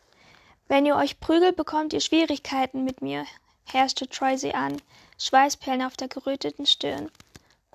Wenn 0.68 0.86
ihr 0.86 0.96
euch 0.96 1.20
prügelt, 1.20 1.56
bekommt 1.56 1.94
ihr 1.94 2.02
Schwierigkeiten 2.02 2.84
mit 2.84 3.02
mir, 3.02 3.26
herrschte 3.66 4.08
Troy 4.08 4.38
sie 4.38 4.54
an. 4.54 4.82
Schweißperlen 5.24 5.84
auf 5.84 5.96
der 5.96 6.08
geröteten 6.08 6.66
Stirn. 6.66 7.12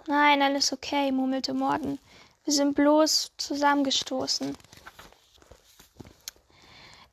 Nein, 0.08 0.42
alles 0.42 0.72
okay, 0.72 1.12
murmelte 1.12 1.54
Morton. 1.54 2.00
Wir 2.44 2.52
sind 2.52 2.74
bloß 2.74 3.30
zusammengestoßen. 3.36 4.58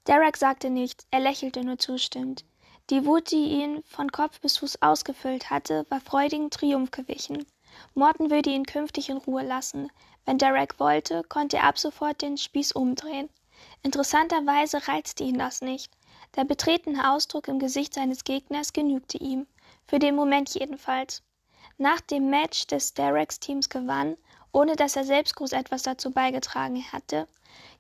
Derek 0.08 0.36
sagte 0.36 0.72
nichts, 0.72 1.06
er 1.12 1.20
lächelte 1.20 1.64
nur 1.64 1.78
zustimmend. 1.78 2.46
Die 2.90 3.06
Wut, 3.06 3.30
die 3.30 3.62
ihn 3.62 3.84
von 3.84 4.12
Kopf 4.12 4.40
bis 4.42 4.58
Fuß 4.58 4.82
ausgefüllt 4.82 5.52
hatte, 5.52 5.86
war 5.90 6.02
freudigen 6.02 6.50
Triumph 6.50 6.90
gewichen. 6.90 7.46
Morton 7.94 8.32
würde 8.32 8.50
ihn 8.50 8.66
künftig 8.66 9.10
in 9.10 9.18
Ruhe 9.18 9.44
lassen. 9.44 9.92
Wenn 10.26 10.40
Derek 10.40 10.80
wollte, 10.80 11.22
konnte 11.30 11.58
er 11.58 11.66
ab 11.66 11.78
sofort 11.78 12.24
den 12.24 12.38
Spieß 12.40 12.72
umdrehen. 12.72 13.30
Interessanterweise 13.84 14.88
reizte 14.88 15.24
ihn 15.24 15.38
das 15.38 15.62
nicht. 15.62 15.94
Der 16.36 16.44
betretene 16.44 17.12
Ausdruck 17.12 17.48
im 17.48 17.60
Gesicht 17.60 17.94
seines 17.94 18.24
Gegners 18.24 18.74
genügte 18.74 19.20
ihm. 19.20 19.46
Für 19.88 20.00
den 20.00 20.16
Moment 20.16 20.54
jedenfalls. 20.54 21.22
Nach 21.78 22.02
dem 22.02 22.30
Match 22.30 22.68
des 22.68 22.94
Dereks 22.94 23.40
Teams 23.40 23.70
gewann, 23.70 24.18
ohne 24.52 24.76
dass 24.76 24.96
er 24.96 25.04
selbst 25.04 25.36
groß 25.36 25.52
etwas 25.54 25.84
dazu 25.84 26.12
beigetragen 26.12 26.84
hatte, 26.92 27.28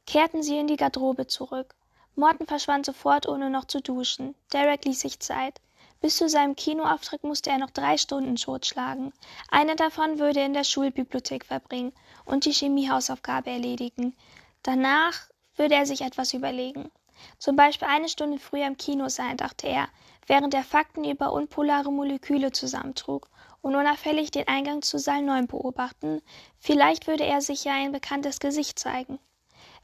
kehrten 0.05 0.43
sie 0.43 0.57
in 0.57 0.67
die 0.67 0.75
Garderobe 0.75 1.27
zurück. 1.27 1.75
Morton 2.15 2.45
verschwand 2.45 2.85
sofort, 2.85 3.27
ohne 3.27 3.49
noch 3.49 3.65
zu 3.65 3.81
duschen. 3.81 4.35
Derek 4.51 4.85
ließ 4.85 4.99
sich 4.99 5.19
Zeit. 5.19 5.61
Bis 6.01 6.17
zu 6.17 6.27
seinem 6.27 6.55
Kinoauftritt 6.55 7.23
musste 7.23 7.49
er 7.49 7.57
noch 7.57 7.69
drei 7.69 7.97
Stunden 7.97 8.35
totschlagen. 8.35 9.13
Eine 9.49 9.75
davon 9.75 10.19
würde 10.19 10.41
er 10.41 10.45
in 10.45 10.53
der 10.53 10.65
Schulbibliothek 10.65 11.45
verbringen 11.45 11.93
und 12.25 12.45
die 12.45 12.51
Chemiehausaufgabe 12.51 13.49
erledigen. 13.49 14.15
Danach 14.63 15.29
würde 15.55 15.75
er 15.75 15.85
sich 15.85 16.01
etwas 16.01 16.33
überlegen. 16.33 16.91
Zum 17.39 17.55
Beispiel 17.55 17.87
eine 17.87 18.09
Stunde 18.09 18.37
früher 18.37 18.67
im 18.67 18.77
Kino 18.77 19.07
sein, 19.07 19.37
dachte 19.37 19.67
er, 19.67 19.87
während 20.27 20.53
er 20.53 20.63
Fakten 20.63 21.03
über 21.03 21.33
unpolare 21.33 21.91
Moleküle 21.91 22.51
zusammentrug 22.51 23.29
und 23.61 23.75
unauffällig 23.75 24.31
den 24.31 24.47
Eingang 24.47 24.81
zu 24.81 24.99
Saal 24.99 25.21
9 25.21 25.47
beobachten. 25.47 26.21
Vielleicht 26.59 27.07
würde 27.07 27.25
er 27.25 27.41
sich 27.41 27.63
ja 27.63 27.73
ein 27.73 27.91
bekanntes 27.91 28.39
Gesicht 28.39 28.77
zeigen. 28.77 29.19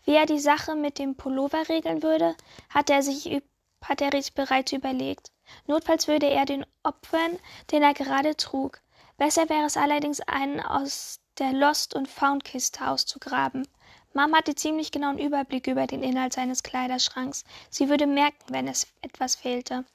Wie 0.05 0.15
er 0.15 0.25
die 0.25 0.39
Sache 0.39 0.75
mit 0.75 0.99
dem 0.99 1.15
Pullover 1.15 1.69
regeln 1.69 2.03
würde, 2.03 2.35
hatte 2.69 2.93
er 2.93 3.03
sich, 3.03 3.41
hat 3.83 4.01
er 4.01 4.11
sich 4.11 4.33
bereits 4.33 4.71
überlegt. 4.71 5.31
Notfalls 5.67 6.07
würde 6.07 6.27
er 6.29 6.45
den 6.45 6.65
Opfern, 6.83 7.37
den 7.71 7.83
er 7.83 7.93
gerade 7.93 8.35
trug. 8.35 8.81
Besser 9.17 9.49
wäre 9.49 9.65
es 9.65 9.77
allerdings, 9.77 10.21
einen 10.21 10.59
aus 10.61 11.19
der 11.37 11.53
Lost- 11.53 11.93
und 11.93 12.07
Found-Kiste 12.07 12.87
auszugraben. 12.87 13.67
Mom 14.13 14.33
hatte 14.33 14.55
ziemlich 14.55 14.91
genauen 14.91 15.19
Überblick 15.19 15.67
über 15.67 15.85
den 15.87 16.03
Inhalt 16.03 16.33
seines 16.33 16.63
Kleiderschranks. 16.63 17.43
Sie 17.69 17.89
würde 17.89 18.07
merken, 18.07 18.45
wenn 18.49 18.67
es 18.67 18.87
etwas 19.01 19.35
fehlte. 19.35 19.85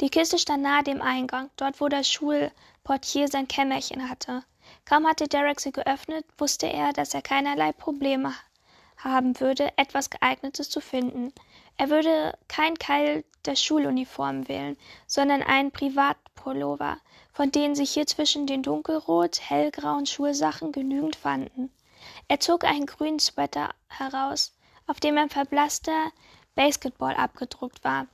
Die 0.00 0.10
Kiste 0.10 0.38
stand 0.38 0.62
nahe 0.62 0.82
dem 0.82 1.02
Eingang, 1.02 1.50
dort 1.56 1.80
wo 1.80 1.88
der 1.88 2.04
Schulportier 2.04 3.28
sein 3.28 3.48
Kämmerchen 3.48 4.08
hatte. 4.08 4.44
Kaum 4.84 5.06
hatte 5.06 5.28
Derek 5.28 5.60
sie 5.60 5.72
geöffnet, 5.72 6.24
wusste 6.36 6.66
er, 6.66 6.92
dass 6.92 7.14
er 7.14 7.22
keinerlei 7.22 7.72
Probleme 7.72 8.34
haben 8.96 9.38
würde, 9.40 9.72
etwas 9.76 10.10
geeignetes 10.10 10.70
zu 10.70 10.80
finden. 10.80 11.32
Er 11.76 11.90
würde 11.90 12.36
kein 12.48 12.76
Keil 12.76 13.24
der 13.44 13.56
Schuluniform 13.56 14.48
wählen, 14.48 14.76
sondern 15.06 15.42
einen 15.42 15.70
Privatpullover, 15.70 16.98
von 17.32 17.52
denen 17.52 17.74
sich 17.74 17.92
hier 17.92 18.06
zwischen 18.06 18.46
den 18.46 18.62
dunkelrot, 18.62 19.40
hellgrauen 19.40 20.06
Schulsachen 20.06 20.72
genügend 20.72 21.16
fanden. 21.16 21.70
Er 22.26 22.40
zog 22.40 22.64
einen 22.64 22.86
grünen 22.86 23.20
Sweater 23.20 23.70
heraus, 23.88 24.54
auf 24.86 25.00
dem 25.00 25.16
ein 25.18 25.30
verblasster 25.30 26.10
Basketball 26.54 27.14
abgedruckt 27.14 27.84
war. 27.84 28.06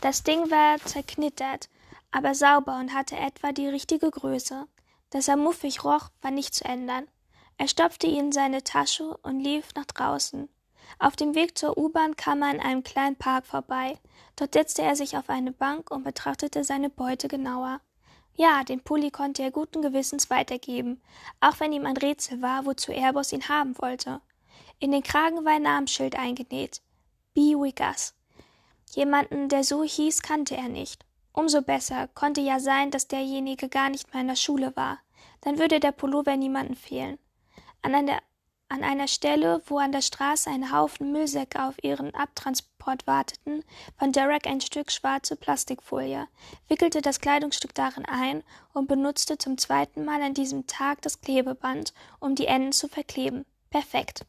Das 0.00 0.22
Ding 0.22 0.50
war 0.50 0.78
zerknittert, 0.78 1.68
aber 2.10 2.34
sauber 2.34 2.78
und 2.78 2.94
hatte 2.94 3.16
etwa 3.16 3.52
die 3.52 3.68
richtige 3.68 4.10
Größe. 4.10 4.66
Dass 5.10 5.28
er 5.28 5.36
muffig 5.36 5.84
roch, 5.84 6.10
war 6.20 6.30
nicht 6.30 6.54
zu 6.54 6.64
ändern. 6.64 7.06
Er 7.58 7.68
stopfte 7.68 8.06
ihn 8.06 8.26
in 8.26 8.32
seine 8.32 8.62
Tasche 8.62 9.16
und 9.22 9.40
lief 9.40 9.70
nach 9.74 9.86
draußen. 9.86 10.48
Auf 10.98 11.16
dem 11.16 11.34
Weg 11.34 11.56
zur 11.58 11.76
U-Bahn 11.78 12.16
kam 12.16 12.42
er 12.42 12.50
an 12.50 12.60
einem 12.60 12.82
kleinen 12.82 13.16
Park 13.16 13.46
vorbei. 13.46 13.98
Dort 14.36 14.54
setzte 14.54 14.82
er 14.82 14.96
sich 14.96 15.16
auf 15.16 15.28
eine 15.30 15.52
Bank 15.52 15.90
und 15.90 16.04
betrachtete 16.04 16.64
seine 16.64 16.90
Beute 16.90 17.28
genauer. 17.28 17.80
Ja, 18.34 18.64
den 18.64 18.80
Pulli 18.82 19.10
konnte 19.10 19.42
er 19.42 19.50
guten 19.50 19.80
Gewissens 19.80 20.28
weitergeben, 20.28 21.00
auch 21.40 21.58
wenn 21.58 21.72
ihm 21.72 21.86
ein 21.86 21.96
Rätsel 21.96 22.42
war, 22.42 22.66
wozu 22.66 22.92
Airbus 22.92 23.32
ihn 23.32 23.48
haben 23.48 23.74
wollte. 23.78 24.20
In 24.78 24.90
den 24.90 25.02
Kragen 25.02 25.44
war 25.44 25.52
ein 25.52 25.62
Namensschild 25.62 26.16
eingenäht. 26.16 26.82
B. 27.32 27.54
Wiggers. 27.54 28.15
Jemanden, 28.90 29.48
der 29.48 29.64
so 29.64 29.82
hieß, 29.82 30.22
kannte 30.22 30.56
er 30.56 30.68
nicht. 30.68 31.04
Umso 31.32 31.60
besser, 31.62 32.08
konnte 32.14 32.40
ja 32.40 32.60
sein, 32.60 32.90
dass 32.90 33.08
derjenige 33.08 33.68
gar 33.68 33.90
nicht 33.90 34.12
mehr 34.12 34.22
in 34.22 34.28
der 34.28 34.36
Schule 34.36 34.74
war. 34.74 34.98
Dann 35.42 35.58
würde 35.58 35.80
der 35.80 35.92
Pullover 35.92 36.36
niemanden 36.36 36.76
fehlen. 36.76 37.18
An 37.82 37.94
einer 37.94 38.20
an 38.68 38.82
einer 38.82 39.06
Stelle, 39.06 39.62
wo 39.66 39.78
an 39.78 39.92
der 39.92 40.02
Straße 40.02 40.50
ein 40.50 40.72
Haufen 40.72 41.12
Müllsäcke 41.12 41.62
auf 41.62 41.76
ihren 41.82 42.12
Abtransport 42.14 43.06
warteten, 43.06 43.62
fand 43.96 44.16
Derek 44.16 44.46
ein 44.46 44.60
Stück 44.60 44.90
schwarze 44.90 45.36
Plastikfolie, 45.36 46.26
wickelte 46.66 47.00
das 47.00 47.20
Kleidungsstück 47.20 47.74
darin 47.74 48.04
ein 48.06 48.42
und 48.72 48.88
benutzte 48.88 49.38
zum 49.38 49.56
zweiten 49.56 50.04
Mal 50.04 50.20
an 50.20 50.34
diesem 50.34 50.66
Tag 50.66 51.00
das 51.02 51.20
Klebeband, 51.20 51.94
um 52.18 52.34
die 52.34 52.46
Enden 52.46 52.72
zu 52.72 52.88
verkleben. 52.88 53.44
Perfekt. 53.70 54.26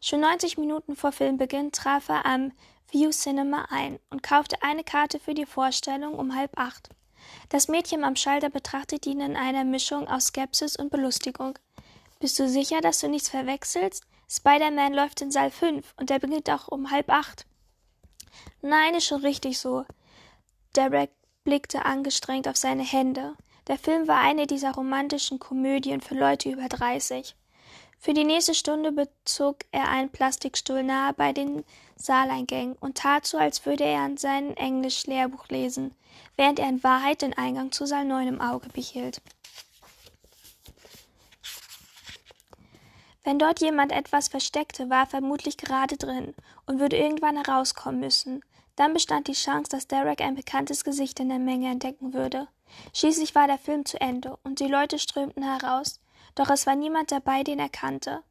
Schon 0.00 0.20
90 0.20 0.58
Minuten 0.58 0.96
vor 0.96 1.12
Filmbeginn 1.12 1.70
traf 1.70 2.08
er 2.08 2.26
am 2.26 2.50
View 2.90 3.10
Cinema 3.10 3.66
ein 3.70 3.98
und 4.10 4.22
kaufte 4.22 4.62
eine 4.62 4.82
Karte 4.82 5.18
für 5.20 5.34
die 5.34 5.46
Vorstellung 5.46 6.14
um 6.14 6.34
halb 6.34 6.58
acht. 6.58 6.88
Das 7.50 7.68
Mädchen 7.68 8.04
am 8.04 8.16
Schalter 8.16 8.48
betrachtete 8.48 9.10
ihn 9.10 9.20
in 9.20 9.36
einer 9.36 9.64
Mischung 9.64 10.08
aus 10.08 10.26
Skepsis 10.26 10.76
und 10.76 10.90
Belustigung. 10.90 11.58
Bist 12.18 12.38
du 12.38 12.48
sicher, 12.48 12.80
dass 12.80 13.00
du 13.00 13.08
nichts 13.08 13.28
verwechselst? 13.28 14.04
Spider-Man 14.30 14.94
läuft 14.94 15.20
in 15.20 15.30
Saal 15.30 15.50
5 15.50 15.94
und 15.98 16.10
der 16.10 16.18
beginnt 16.18 16.50
auch 16.50 16.68
um 16.68 16.90
halb 16.90 17.10
acht. 17.10 17.46
Nein, 18.62 18.94
ist 18.94 19.06
schon 19.06 19.20
richtig 19.20 19.58
so. 19.58 19.84
Derek 20.74 21.10
blickte 21.44 21.84
angestrengt 21.84 22.48
auf 22.48 22.56
seine 22.56 22.84
Hände. 22.84 23.34
Der 23.68 23.78
Film 23.78 24.08
war 24.08 24.20
eine 24.20 24.46
dieser 24.46 24.72
romantischen 24.72 25.38
Komödien 25.38 26.00
für 26.00 26.14
Leute 26.14 26.50
über 26.50 26.68
30. 26.68 27.34
Für 27.98 28.14
die 28.14 28.24
nächste 28.24 28.54
Stunde 28.54 28.92
bezog 28.92 29.58
er 29.72 29.88
einen 29.88 30.10
Plastikstuhl 30.10 30.82
nahe 30.82 31.12
bei 31.14 31.32
den 31.32 31.64
Saaleingängen 31.98 32.76
und 32.76 32.96
tat 32.96 33.26
so, 33.26 33.38
als 33.38 33.66
würde 33.66 33.84
er 33.84 34.00
an 34.00 34.16
seinem 34.16 34.54
Englisch-Lehrbuch 34.54 35.48
lesen, 35.48 35.94
während 36.36 36.58
er 36.58 36.68
in 36.68 36.82
Wahrheit 36.84 37.22
den 37.22 37.36
Eingang 37.36 37.72
zu 37.72 37.86
Saal 37.86 38.04
9 38.04 38.28
im 38.28 38.40
Auge 38.40 38.68
behielt. 38.68 39.20
Wenn 43.24 43.38
dort 43.38 43.60
jemand 43.60 43.92
etwas 43.92 44.28
versteckte, 44.28 44.88
war 44.88 45.00
er 45.00 45.06
vermutlich 45.06 45.58
gerade 45.58 45.98
drin 45.98 46.34
und 46.66 46.80
würde 46.80 46.96
irgendwann 46.96 47.36
herauskommen 47.36 48.00
müssen. 48.00 48.42
Dann 48.76 48.94
bestand 48.94 49.26
die 49.26 49.32
Chance, 49.32 49.70
dass 49.70 49.88
Derek 49.88 50.20
ein 50.20 50.36
bekanntes 50.36 50.84
Gesicht 50.84 51.20
in 51.20 51.28
der 51.28 51.40
Menge 51.40 51.68
entdecken 51.68 52.14
würde. 52.14 52.48
Schließlich 52.94 53.34
war 53.34 53.46
der 53.46 53.58
Film 53.58 53.84
zu 53.84 54.00
Ende 54.00 54.38
und 54.44 54.60
die 54.60 54.66
Leute 54.66 54.98
strömten 54.98 55.42
heraus, 55.42 56.00
doch 56.36 56.48
es 56.48 56.66
war 56.66 56.76
niemand 56.76 57.10
dabei, 57.10 57.42
den 57.42 57.58
er 57.58 57.68
kannte. 57.68 58.22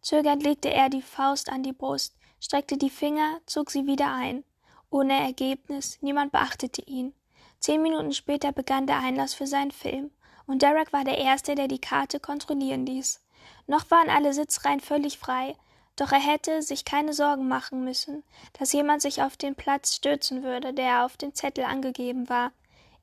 Zögernd 0.00 0.44
legte 0.44 0.72
er 0.72 0.88
die 0.88 1.02
Faust 1.02 1.50
an 1.50 1.64
die 1.64 1.72
Brust, 1.72 2.14
streckte 2.40 2.76
die 2.76 2.90
Finger, 2.90 3.40
zog 3.46 3.70
sie 3.70 3.86
wieder 3.86 4.12
ein. 4.12 4.44
Ohne 4.90 5.20
Ergebnis, 5.20 5.98
niemand 6.00 6.32
beachtete 6.32 6.82
ihn. 6.82 7.12
Zehn 7.58 7.82
Minuten 7.82 8.12
später 8.12 8.52
begann 8.52 8.86
der 8.86 8.98
Einlass 9.00 9.34
für 9.34 9.46
seinen 9.46 9.70
Film, 9.70 10.10
und 10.46 10.62
Derek 10.62 10.92
war 10.92 11.04
der 11.04 11.18
Erste, 11.18 11.54
der 11.54 11.68
die 11.68 11.80
Karte 11.80 12.20
kontrollieren 12.20 12.86
ließ. 12.86 13.20
Noch 13.66 13.90
waren 13.90 14.10
alle 14.10 14.32
Sitzreihen 14.32 14.80
völlig 14.80 15.18
frei, 15.18 15.56
doch 15.96 16.12
er 16.12 16.20
hätte 16.20 16.62
sich 16.62 16.84
keine 16.84 17.14
Sorgen 17.14 17.48
machen 17.48 17.82
müssen, 17.82 18.22
dass 18.58 18.72
jemand 18.72 19.02
sich 19.02 19.22
auf 19.22 19.36
den 19.36 19.54
Platz 19.54 19.96
stürzen 19.96 20.42
würde, 20.42 20.72
der 20.72 21.04
auf 21.04 21.16
dem 21.16 21.34
Zettel 21.34 21.64
angegeben 21.64 22.28
war. 22.28 22.52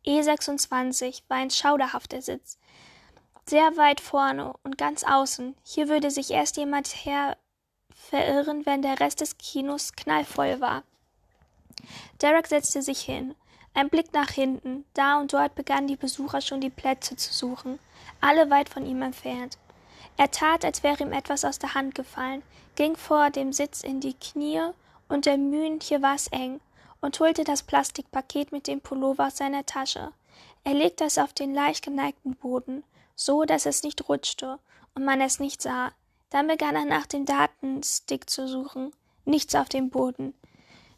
E26 0.05 1.23
war 1.27 1.37
ein 1.37 1.49
schauderhafter 1.49 2.21
Sitz. 2.21 2.59
Sehr 3.45 3.75
weit 3.75 3.99
vorne 3.99 4.53
und 4.63 4.77
ganz 4.77 5.03
außen. 5.03 5.55
Hier 5.63 5.89
würde 5.89 6.11
sich 6.11 6.31
erst 6.31 6.55
jemand 6.57 6.87
her 6.87 7.37
verirren, 7.95 8.65
wenn 8.65 8.81
der 8.81 8.99
Rest 8.99 9.21
des 9.21 9.37
Kinos 9.37 9.93
knallvoll 9.93 10.59
war. 10.59 10.83
Derek 12.21 12.47
setzte 12.47 12.81
sich 12.81 13.01
hin. 13.01 13.35
Ein 13.73 13.89
Blick 13.89 14.13
nach 14.13 14.29
hinten. 14.29 14.85
Da 14.93 15.19
und 15.19 15.33
dort 15.33 15.55
begannen 15.55 15.87
die 15.87 15.95
Besucher 15.95 16.41
schon 16.41 16.61
die 16.61 16.69
Plätze 16.69 17.15
zu 17.15 17.33
suchen, 17.33 17.79
alle 18.21 18.49
weit 18.49 18.69
von 18.69 18.85
ihm 18.85 19.01
entfernt. 19.01 19.57
Er 20.17 20.29
tat, 20.29 20.63
als 20.63 20.83
wäre 20.83 21.03
ihm 21.03 21.11
etwas 21.11 21.43
aus 21.43 21.57
der 21.57 21.73
Hand 21.73 21.95
gefallen, 21.95 22.43
ging 22.75 22.95
vor 22.95 23.29
dem 23.29 23.51
Sitz 23.51 23.81
in 23.81 23.99
die 23.99 24.13
Knie 24.13 24.61
und 25.09 25.25
der 25.25 25.37
Mühen, 25.37 25.79
hier 25.81 26.01
war's 26.01 26.27
eng, 26.27 26.59
und 27.01 27.19
holte 27.19 27.43
das 27.43 27.63
Plastikpaket 27.63 28.51
mit 28.51 28.67
dem 28.67 28.79
Pullover 28.79 29.27
aus 29.27 29.37
seiner 29.37 29.65
Tasche. 29.65 30.11
Er 30.63 30.73
legte 30.73 31.03
es 31.03 31.17
auf 31.17 31.33
den 31.33 31.53
leicht 31.53 31.83
geneigten 31.83 32.35
Boden, 32.35 32.83
so 33.15 33.43
dass 33.43 33.65
es 33.65 33.83
nicht 33.83 34.07
rutschte 34.07 34.59
und 34.95 35.03
man 35.03 35.19
es 35.19 35.39
nicht 35.39 35.61
sah. 35.61 35.91
Dann 36.33 36.47
begann 36.47 36.75
er 36.75 36.85
nach 36.85 37.05
dem 37.05 37.25
Datenstick 37.25 38.27
zu 38.27 38.47
suchen. 38.47 38.91
Nichts 39.23 39.53
auf 39.53 39.69
dem 39.69 39.91
Boden. 39.91 40.33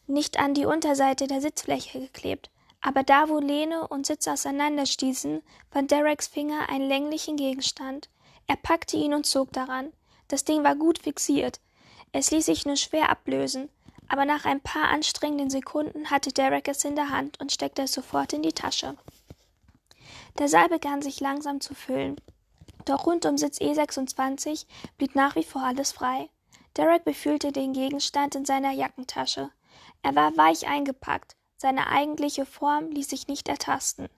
Nicht 0.07 0.39
an 0.39 0.53
die 0.53 0.65
Unterseite 0.65 1.27
der 1.27 1.41
Sitzfläche 1.41 1.99
geklebt. 1.99 2.49
Aber 2.79 3.03
da, 3.03 3.27
wo 3.27 3.39
Lehne 3.39 3.85
und 3.89 4.05
Sitz 4.05 4.29
auseinanderstießen, 4.29 5.43
fand 5.69 5.91
Dereks 5.91 6.27
Finger 6.27 6.69
einen 6.69 6.87
länglichen 6.87 7.35
Gegenstand. 7.35 8.07
Er 8.47 8.55
packte 8.55 8.95
ihn 8.95 9.13
und 9.13 9.25
zog 9.25 9.51
daran. 9.51 9.91
Das 10.29 10.45
Ding 10.45 10.63
war 10.63 10.77
gut 10.77 10.99
fixiert. 10.99 11.59
Es 12.13 12.31
ließ 12.31 12.45
sich 12.45 12.65
nur 12.65 12.77
schwer 12.77 13.09
ablösen. 13.09 13.67
aber 14.07 14.25
nach 14.25 14.45
ein 14.45 14.61
paar 14.61 14.89
anstrengenden 14.89 15.49
Sekunden 15.49 16.09
hatte 16.11 16.31
Derek 16.31 16.67
es 16.67 16.85
in 16.85 16.95
der 16.95 17.09
Hand 17.09 17.39
und 17.39 17.51
steckte 17.51 17.83
es 17.83 17.91
sofort 17.91 18.33
in 18.33 18.43
die 18.43 18.53
Tasche. 18.53 18.95
Der 20.37 20.47
Saal 20.47 20.69
begann 20.69 21.01
sich 21.01 21.19
langsam 21.19 21.61
zu 21.61 21.73
füllen. 21.73 22.17
Doch 22.85 23.07
rund 23.07 23.25
um 23.25 23.37
Sitz 23.37 23.59
E26 23.59 24.65
blieb 24.97 25.15
nach 25.15 25.35
wie 25.35 25.43
vor 25.43 25.63
alles 25.63 25.91
frei. 25.91 26.29
Derek 26.77 27.03
befühlte 27.03 27.51
den 27.51 27.73
Gegenstand 27.73 28.35
in 28.35 28.45
seiner 28.45 28.71
Jackentasche. 28.71 29.49
Er 30.03 30.15
war 30.15 30.35
weich 30.37 30.67
eingepackt, 30.67 31.35
seine 31.57 31.87
eigentliche 31.87 32.45
Form 32.45 32.91
ließ 32.91 33.09
sich 33.09 33.27
nicht 33.27 33.47
ertasten. 33.47 34.09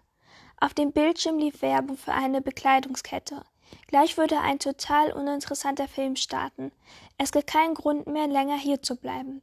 Auf 0.59 0.73
dem 0.73 0.91
Bildschirm 0.91 1.37
lief 1.37 1.61
Werbung 1.61 1.97
für 1.97 2.13
eine 2.13 2.41
Bekleidungskette. 2.41 3.43
Gleich 3.87 4.17
würde 4.17 4.39
ein 4.39 4.59
total 4.59 5.11
uninteressanter 5.11 5.87
Film 5.87 6.15
starten. 6.15 6.71
Es 7.17 7.31
gibt 7.31 7.47
keinen 7.47 7.75
Grund 7.75 8.07
mehr, 8.07 8.27
länger 8.27 8.57
hier 8.57 8.81
zu 8.81 8.95
bleiben. 8.95 9.41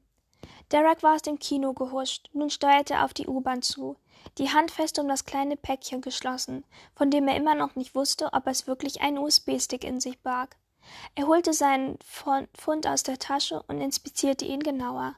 Derek 0.72 1.02
war 1.02 1.14
aus 1.14 1.22
dem 1.22 1.38
Kino 1.38 1.72
gehuscht. 1.72 2.30
Nun 2.32 2.50
steuerte 2.50 2.94
er 2.94 3.04
auf 3.04 3.14
die 3.14 3.26
U-Bahn 3.26 3.62
zu, 3.62 3.96
die 4.38 4.50
Hand 4.50 4.70
fest 4.70 4.98
um 4.98 5.08
das 5.08 5.24
kleine 5.24 5.56
Päckchen 5.56 6.00
geschlossen, 6.00 6.64
von 6.94 7.10
dem 7.10 7.28
er 7.28 7.36
immer 7.36 7.54
noch 7.54 7.76
nicht 7.76 7.94
wusste, 7.94 8.32
ob 8.32 8.46
es 8.46 8.66
wirklich 8.66 9.00
einen 9.00 9.18
USB-Stick 9.18 9.84
in 9.84 10.00
sich 10.00 10.20
barg. 10.20 10.56
Er 11.14 11.26
holte 11.26 11.52
seinen 11.52 11.98
Fund 12.04 12.86
aus 12.86 13.02
der 13.02 13.18
Tasche 13.18 13.62
und 13.68 13.80
inspizierte 13.80 14.44
ihn 14.44 14.60
genauer. 14.60 15.14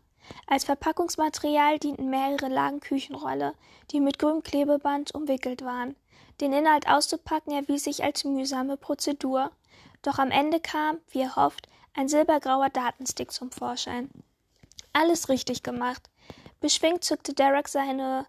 Als 0.46 0.64
Verpackungsmaterial 0.64 1.78
dienten 1.78 2.10
mehrere 2.10 2.48
Lagen 2.48 2.80
Küchenrolle, 2.80 3.54
die 3.90 4.00
mit 4.00 4.18
grünem 4.18 4.42
Klebeband 4.42 5.14
umwickelt 5.14 5.62
waren. 5.64 5.96
Den 6.40 6.52
Inhalt 6.52 6.88
auszupacken 6.88 7.52
erwies 7.52 7.84
sich 7.84 8.02
als 8.02 8.24
mühsame 8.24 8.76
Prozedur. 8.76 9.50
Doch 10.02 10.18
am 10.18 10.30
Ende 10.30 10.60
kam, 10.60 10.98
wie 11.10 11.20
er 11.20 11.36
hofft, 11.36 11.68
ein 11.94 12.08
silbergrauer 12.08 12.68
Datenstick 12.68 13.32
zum 13.32 13.50
Vorschein. 13.50 14.10
Alles 14.92 15.28
richtig 15.28 15.62
gemacht. 15.62 16.10
Beschwingt 16.60 17.04
zückte 17.04 17.32
Derek 17.32 17.68
seine 17.68 18.26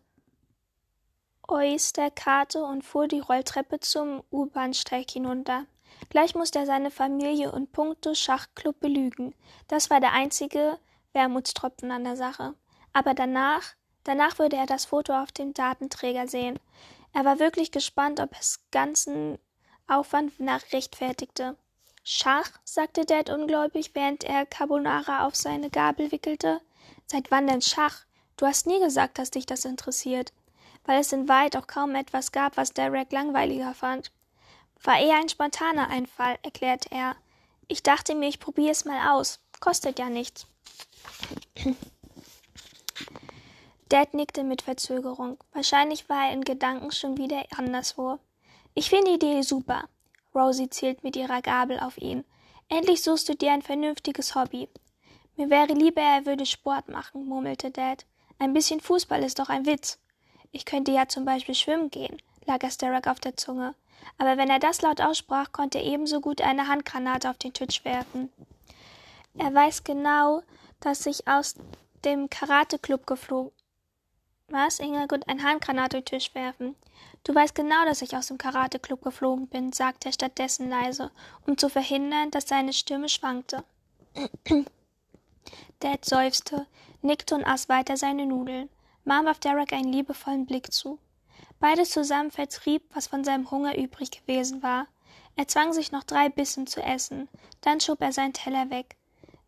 Oysterkarte 1.47 2.63
und 2.63 2.83
fuhr 2.83 3.07
die 3.07 3.19
Rolltreppe 3.19 3.79
zum 3.79 4.23
U-Bahnsteig 4.31 5.09
hinunter. 5.09 5.65
Gleich 6.09 6.35
musste 6.35 6.59
er 6.59 6.65
seine 6.65 6.91
Familie 6.91 7.51
und 7.51 7.71
puncto 7.71 8.13
Schachclub 8.13 8.79
belügen. 8.79 9.33
Das 9.67 9.89
war 9.89 9.99
der 9.99 10.13
einzige 10.13 10.77
Wermutstropfen 11.13 11.91
an 11.91 12.03
der 12.03 12.15
Sache. 12.15 12.53
Aber 12.93 13.13
danach, 13.13 13.75
danach 14.03 14.39
würde 14.39 14.57
er 14.57 14.65
das 14.65 14.85
Foto 14.85 15.13
auf 15.13 15.31
dem 15.31 15.53
Datenträger 15.53 16.27
sehen. 16.27 16.59
Er 17.13 17.25
war 17.25 17.39
wirklich 17.39 17.71
gespannt, 17.71 18.19
ob 18.19 18.31
es 18.39 18.59
ganzen 18.71 19.39
Aufwand 19.87 20.39
nach 20.39 20.61
rechtfertigte. 20.73 21.57
Schach, 22.03 22.51
sagte 22.63 23.05
Dad 23.05 23.29
ungläubig, 23.29 23.91
während 23.93 24.23
er 24.23 24.45
Carbonara 24.45 25.25
auf 25.25 25.35
seine 25.35 25.69
Gabel 25.69 26.11
wickelte. 26.11 26.61
Seit 27.05 27.31
wann 27.31 27.47
denn 27.47 27.61
Schach? 27.61 28.05
Du 28.37 28.45
hast 28.45 28.67
nie 28.67 28.79
gesagt, 28.79 29.17
dass 29.17 29.31
dich 29.31 29.45
das 29.45 29.65
interessiert. 29.65 30.31
Weil 30.87 31.01
es 31.01 31.11
in 31.11 31.27
Wahrheit 31.27 31.55
auch 31.55 31.67
kaum 31.67 31.93
etwas 31.93 32.31
gab, 32.31 32.57
was 32.57 32.73
Derek 32.73 33.11
langweiliger 33.11 33.75
fand. 33.75 34.11
War 34.83 34.97
eher 34.99 35.17
ein 35.17 35.29
spontaner 35.29 35.89
Einfall, 35.89 36.39
erklärte 36.41 36.89
er. 36.91 37.15
Ich 37.67 37.83
dachte 37.83 38.15
mir, 38.15 38.29
ich 38.29 38.39
probiere 38.39 38.71
es 38.71 38.85
mal 38.85 39.11
aus. 39.11 39.39
Kostet 39.59 39.99
ja 39.99 40.09
nichts. 40.09 40.47
Dad 43.89 44.13
nickte 44.13 44.43
mit 44.43 44.61
Verzögerung. 44.61 45.37
Wahrscheinlich 45.51 46.07
war 46.09 46.27
er 46.27 46.33
in 46.33 46.43
Gedanken 46.43 46.91
schon 46.91 47.17
wieder 47.17 47.43
anderswo. 47.55 48.19
Ich 48.73 48.89
finde 48.89 49.11
die 49.11 49.15
Idee 49.15 49.41
super. 49.41 49.89
Rosie 50.33 50.69
zielt 50.69 51.03
mit 51.03 51.15
ihrer 51.17 51.41
Gabel 51.41 51.79
auf 51.79 51.97
ihn. 51.97 52.23
Endlich 52.69 53.01
suchst 53.01 53.27
du 53.27 53.35
dir 53.35 53.51
ein 53.51 53.61
vernünftiges 53.61 54.35
Hobby. 54.35 54.69
Mir 55.35 55.49
wäre 55.49 55.73
lieber, 55.73 56.01
er 56.01 56.25
würde 56.25 56.45
Sport 56.45 56.87
machen, 56.87 57.25
murmelte 57.25 57.71
Dad. 57.71 58.05
Ein 58.39 58.53
bisschen 58.53 58.79
Fußball 58.79 59.23
ist 59.23 59.39
doch 59.39 59.49
ein 59.49 59.65
Witz. 59.65 59.99
Ich 60.51 60.65
könnte 60.65 60.91
ja 60.91 61.07
zum 61.07 61.25
Beispiel 61.25 61.55
schwimmen 61.55 61.89
gehen, 61.89 62.21
lag 62.45 62.63
Asterek 62.63 63.07
auf 63.07 63.19
der 63.19 63.37
Zunge. 63.37 63.75
Aber 64.17 64.37
wenn 64.37 64.49
er 64.49 64.59
das 64.59 64.81
laut 64.81 65.01
aussprach, 65.01 65.51
konnte 65.51 65.79
er 65.79 65.85
ebenso 65.85 66.21
gut 66.21 66.41
eine 66.41 66.67
Handgranate 66.67 67.29
auf 67.29 67.37
den 67.37 67.53
Tisch 67.53 67.83
werfen. 67.83 68.29
Er 69.37 69.53
weiß 69.53 69.83
genau, 69.83 70.41
dass 70.79 71.05
ich 71.05 71.27
aus 71.27 71.55
dem 72.05 72.29
Karate-Club 72.29 73.05
geflogen. 73.05 73.51
Was? 74.49 74.79
Gut, 74.79 75.27
ein 75.27 75.43
Handgranate 75.43 75.97
auf 75.97 76.03
den 76.03 76.19
Tisch 76.19 76.33
werfen. 76.33 76.75
Du 77.23 77.35
weißt 77.35 77.53
genau, 77.53 77.83
dass 77.85 78.01
ich 78.01 78.15
aus 78.15 78.27
dem 78.27 78.37
Karate-Club 78.37 79.03
geflogen 79.03 79.47
bin, 79.47 79.73
sagte 79.73 80.09
er 80.09 80.13
stattdessen 80.13 80.69
leise, 80.69 81.11
um 81.45 81.57
zu 81.57 81.69
verhindern, 81.69 82.31
dass 82.31 82.47
seine 82.47 82.71
Stimme 82.71 83.09
schwankte. 83.09 83.63
Dad 85.79 86.05
seufzte, 86.05 86.65
nickte 87.01 87.35
und 87.35 87.43
aß 87.43 87.69
weiter 87.69 87.97
seine 87.97 88.25
Nudeln. 88.25 88.69
Mom 89.07 89.23
warf 89.23 89.39
Derek 89.39 89.71
einen 89.71 89.93
liebevollen 89.93 90.45
Blick 90.45 90.73
zu. 90.73 90.99
Beides 91.61 91.91
zusammen 91.91 92.29
vertrieb, 92.29 92.83
was 92.93 93.07
von 93.07 93.23
seinem 93.23 93.49
Hunger 93.49 93.77
übrig 93.77 94.11
gewesen 94.11 94.61
war. 94.61 94.85
Er 95.37 95.47
zwang 95.47 95.71
sich 95.71 95.93
noch 95.93 96.03
drei 96.03 96.27
Bissen 96.27 96.67
zu 96.67 96.81
essen. 96.83 97.29
Dann 97.61 97.79
schob 97.79 98.01
er 98.01 98.11
seinen 98.11 98.33
Teller 98.33 98.69
weg. 98.69 98.97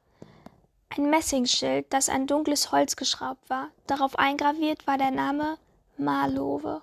Ein 0.89 1.09
Messingschild, 1.09 1.85
das 1.89 2.09
an 2.09 2.27
dunkles 2.27 2.71
Holz 2.71 2.95
geschraubt 2.95 3.49
war. 3.49 3.69
Darauf 3.87 4.19
eingraviert 4.19 4.85
war 4.85 4.97
der 4.97 5.11
Name 5.11 5.57
Marlowe. 5.97 6.81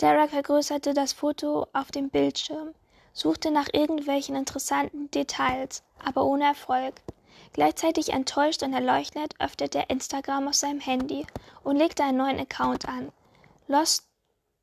Derek 0.00 0.30
vergrößerte 0.30 0.94
das 0.94 1.12
Foto 1.12 1.66
auf 1.72 1.90
dem 1.90 2.08
Bildschirm, 2.08 2.72
suchte 3.12 3.50
nach 3.50 3.68
irgendwelchen 3.72 4.36
interessanten 4.36 5.10
Details, 5.10 5.82
aber 6.04 6.24
ohne 6.24 6.44
Erfolg. 6.44 6.94
Gleichzeitig 7.52 8.12
enttäuscht 8.12 8.62
und 8.62 8.74
erleuchtet 8.74 9.34
öffnete 9.40 9.78
er 9.78 9.90
Instagram 9.90 10.48
auf 10.48 10.54
seinem 10.54 10.80
Handy 10.80 11.26
und 11.64 11.76
legte 11.76 12.04
einen 12.04 12.18
neuen 12.18 12.38
Account 12.38 12.88
an. 12.88 13.10
Lost 13.66 14.07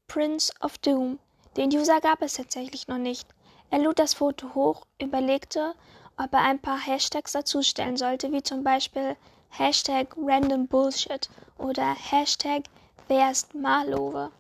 Prince 0.08 0.54
of 0.62 0.78
Doom. 0.78 1.20
Den 1.58 1.70
User 1.70 2.00
gab 2.00 2.22
es 2.22 2.34
tatsächlich 2.34 2.88
noch 2.88 2.98
nicht. 2.98 3.28
Er 3.70 3.80
lud 3.80 4.00
das 4.00 4.14
Foto 4.14 4.54
hoch, 4.56 4.86
überlegte, 5.02 5.74
ob 6.18 6.34
er 6.34 6.42
ein 6.42 6.60
paar 6.60 6.80
Hashtags 6.80 7.34
dazustellen 7.34 7.98
sollte, 7.98 8.32
wie 8.32 8.44
zum 8.44 8.64
Beispiel 8.64 9.18
Hashtag 9.50 10.16
Random 10.18 10.68
Bullshit 10.68 11.30
oder 11.58 11.96
Hashtag 11.96 12.64
Wer 13.08 13.32
ist 13.32 13.54
Marlowe. 13.54 14.32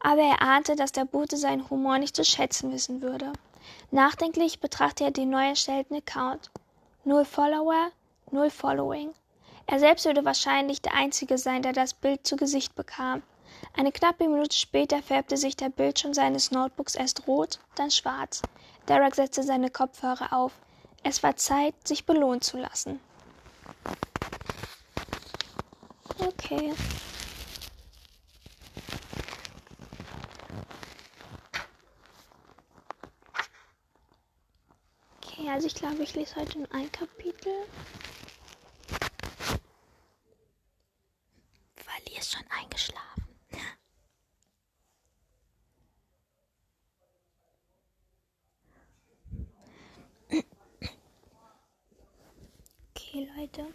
Aber 0.00 0.22
er 0.22 0.42
ahnte, 0.42 0.76
dass 0.76 0.92
der 0.92 1.04
Bote 1.04 1.36
seinen 1.36 1.68
Humor 1.70 1.98
nicht 1.98 2.14
zu 2.14 2.24
schätzen 2.24 2.72
wissen 2.72 3.00
würde. 3.00 3.32
Nachdenklich 3.90 4.60
betrachtete 4.60 5.04
er 5.04 5.10
den 5.10 5.30
neu 5.30 5.48
erstellten 5.48 5.96
Account. 5.96 6.50
Null 7.04 7.24
Follower, 7.24 7.90
null 8.30 8.50
Following. 8.50 9.14
Er 9.66 9.78
selbst 9.78 10.04
würde 10.04 10.24
wahrscheinlich 10.24 10.82
der 10.82 10.94
Einzige 10.94 11.38
sein, 11.38 11.62
der 11.62 11.72
das 11.72 11.94
Bild 11.94 12.26
zu 12.26 12.36
Gesicht 12.36 12.74
bekam. 12.74 13.22
Eine 13.72 13.92
knappe 13.92 14.28
Minute 14.28 14.56
später 14.56 15.02
färbte 15.02 15.36
sich 15.36 15.56
der 15.56 15.68
Bildschirm 15.70 16.14
seines 16.14 16.50
Notebooks 16.50 16.94
erst 16.94 17.26
rot, 17.26 17.58
dann 17.74 17.90
schwarz. 17.90 18.42
Derek 18.88 19.14
setzte 19.14 19.42
seine 19.42 19.70
Kopfhörer 19.70 20.32
auf. 20.32 20.52
Es 21.02 21.22
war 21.22 21.36
Zeit, 21.36 21.74
sich 21.86 22.04
belohnen 22.06 22.40
zu 22.40 22.58
lassen. 22.58 23.00
Okay. 26.18 26.72
Okay, 35.22 35.50
also 35.50 35.66
ich 35.66 35.74
glaube, 35.74 36.02
ich 36.02 36.14
lese 36.14 36.36
heute 36.36 36.58
nur 36.58 36.72
ein 36.72 36.90
Kapitel. 36.92 37.52
Wally 41.84 42.18
ist 42.18 42.32
schon 42.32 42.44
eingeschlafen. 42.50 43.24
Okay, 52.96 53.28
Leute. 53.36 53.66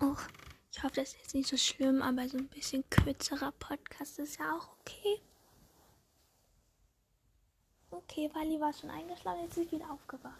Oh, 0.00 0.16
ich 0.72 0.82
hoffe, 0.82 0.94
das 0.96 1.10
ist 1.10 1.18
jetzt 1.18 1.29
nicht 1.40 1.48
so 1.48 1.56
schlimm, 1.56 2.02
aber 2.02 2.28
so 2.28 2.36
ein 2.36 2.48
bisschen 2.48 2.84
kürzerer 2.90 3.52
Podcast 3.52 4.18
ist 4.18 4.38
ja 4.38 4.54
auch 4.56 4.68
okay. 4.80 5.20
Okay, 7.90 8.30
Wally 8.34 8.60
war 8.60 8.72
schon 8.74 8.90
eingeschlafen, 8.90 9.42
jetzt 9.44 9.56
ist 9.56 9.70
sie 9.70 9.76
wieder 9.76 9.90
aufgewacht. 9.90 10.34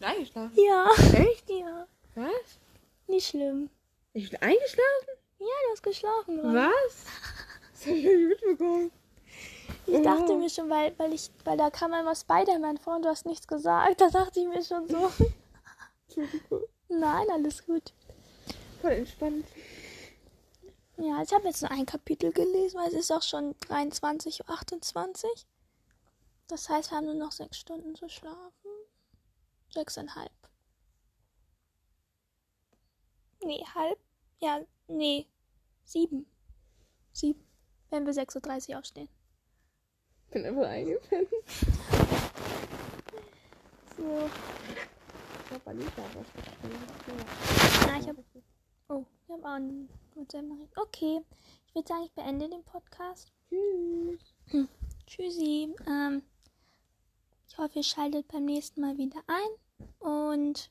Eingeschlafen? 0.00 0.52
Ja. 0.54 0.86
Echt? 1.14 1.48
Ja, 1.50 1.86
Was? 2.14 2.58
nicht 3.06 3.26
schlimm. 3.28 3.70
Ich 4.12 4.30
bin 4.30 4.40
eingeschlafen? 4.42 5.08
Ja, 5.38 5.46
du 5.46 5.72
hast 5.72 5.82
geschlafen. 5.82 6.42
Wally. 6.42 6.54
Was? 6.56 7.04
Das 7.72 7.86
hab 7.86 7.94
ich 7.94 8.04
nicht 8.04 8.28
mitbekommen. 8.28 8.92
Ich 9.86 10.02
dachte 10.02 10.32
Oh. 10.32 10.38
mir 10.38 10.50
schon, 10.50 10.68
weil, 10.68 10.92
weil 10.98 11.14
ich, 11.14 11.30
weil 11.44 11.56
da 11.56 11.70
kam 11.70 11.94
einmal 11.94 12.14
Spider-Man 12.14 12.76
vor 12.78 12.96
und 12.96 13.02
du 13.04 13.08
hast 13.08 13.24
nichts 13.24 13.46
gesagt. 13.48 13.98
Da 14.00 14.10
dachte 14.10 14.40
ich 14.40 14.46
mir 14.46 14.62
schon 14.62 14.86
so. 14.88 15.10
Nein, 16.90 17.26
alles 17.32 17.64
gut. 17.64 17.94
Voll 18.82 18.92
entspannt. 18.92 19.46
Ja, 21.00 21.22
ich 21.22 21.32
habe 21.32 21.46
jetzt 21.46 21.62
nur 21.62 21.70
ein 21.70 21.86
Kapitel 21.86 22.32
gelesen, 22.32 22.76
weil 22.78 22.88
es 22.88 22.94
ist 22.94 23.12
auch 23.12 23.22
schon 23.22 23.54
23.28 23.54 25.24
Uhr. 25.24 25.30
Das 26.48 26.68
heißt, 26.68 26.90
wir 26.90 26.96
haben 26.96 27.06
nur 27.06 27.14
noch 27.14 27.30
sechs 27.30 27.58
Stunden 27.58 27.94
zu 27.94 28.08
schlafen. 28.08 28.70
Sechseinhalb. 29.70 30.32
Nee, 33.44 33.64
halb. 33.74 33.98
Ja, 34.40 34.60
nee. 34.88 35.26
Sieben. 35.84 36.26
Sieben. 37.12 37.46
Wenn 37.90 38.04
wir 38.04 38.12
6.30 38.12 38.70
Uhr 38.70 38.78
aufstehen. 38.80 39.08
Bin 40.30 40.44
einfach 40.44 40.66
eingepennt. 40.66 41.28
So. 43.96 44.30
Ich 45.46 45.54
hab 45.54 45.66
Anita 45.68 46.02
was 46.14 46.26
geschrieben. 46.34 46.86
Ja, 47.86 47.98
ich 47.98 48.08
hab. 48.08 48.16
Oh, 48.88 49.04
ich 49.22 49.30
habe 49.30 49.42
auch 49.44 49.52
einen. 49.52 49.88
Okay. 50.76 51.20
Ich 51.66 51.74
würde 51.74 51.88
sagen, 51.88 52.04
ich 52.04 52.12
beende 52.12 52.48
den 52.48 52.64
Podcast. 52.64 53.30
Tschüss. 53.48 54.66
Tschüssi. 55.06 55.74
Ähm, 55.86 56.22
ich 57.48 57.58
hoffe, 57.58 57.78
ihr 57.78 57.82
schaltet 57.82 58.28
beim 58.28 58.46
nächsten 58.46 58.80
Mal 58.80 58.96
wieder 58.96 59.22
ein. 59.26 59.88
Und 59.98 60.70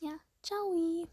ja, 0.00 0.16
ciao. 0.42 1.06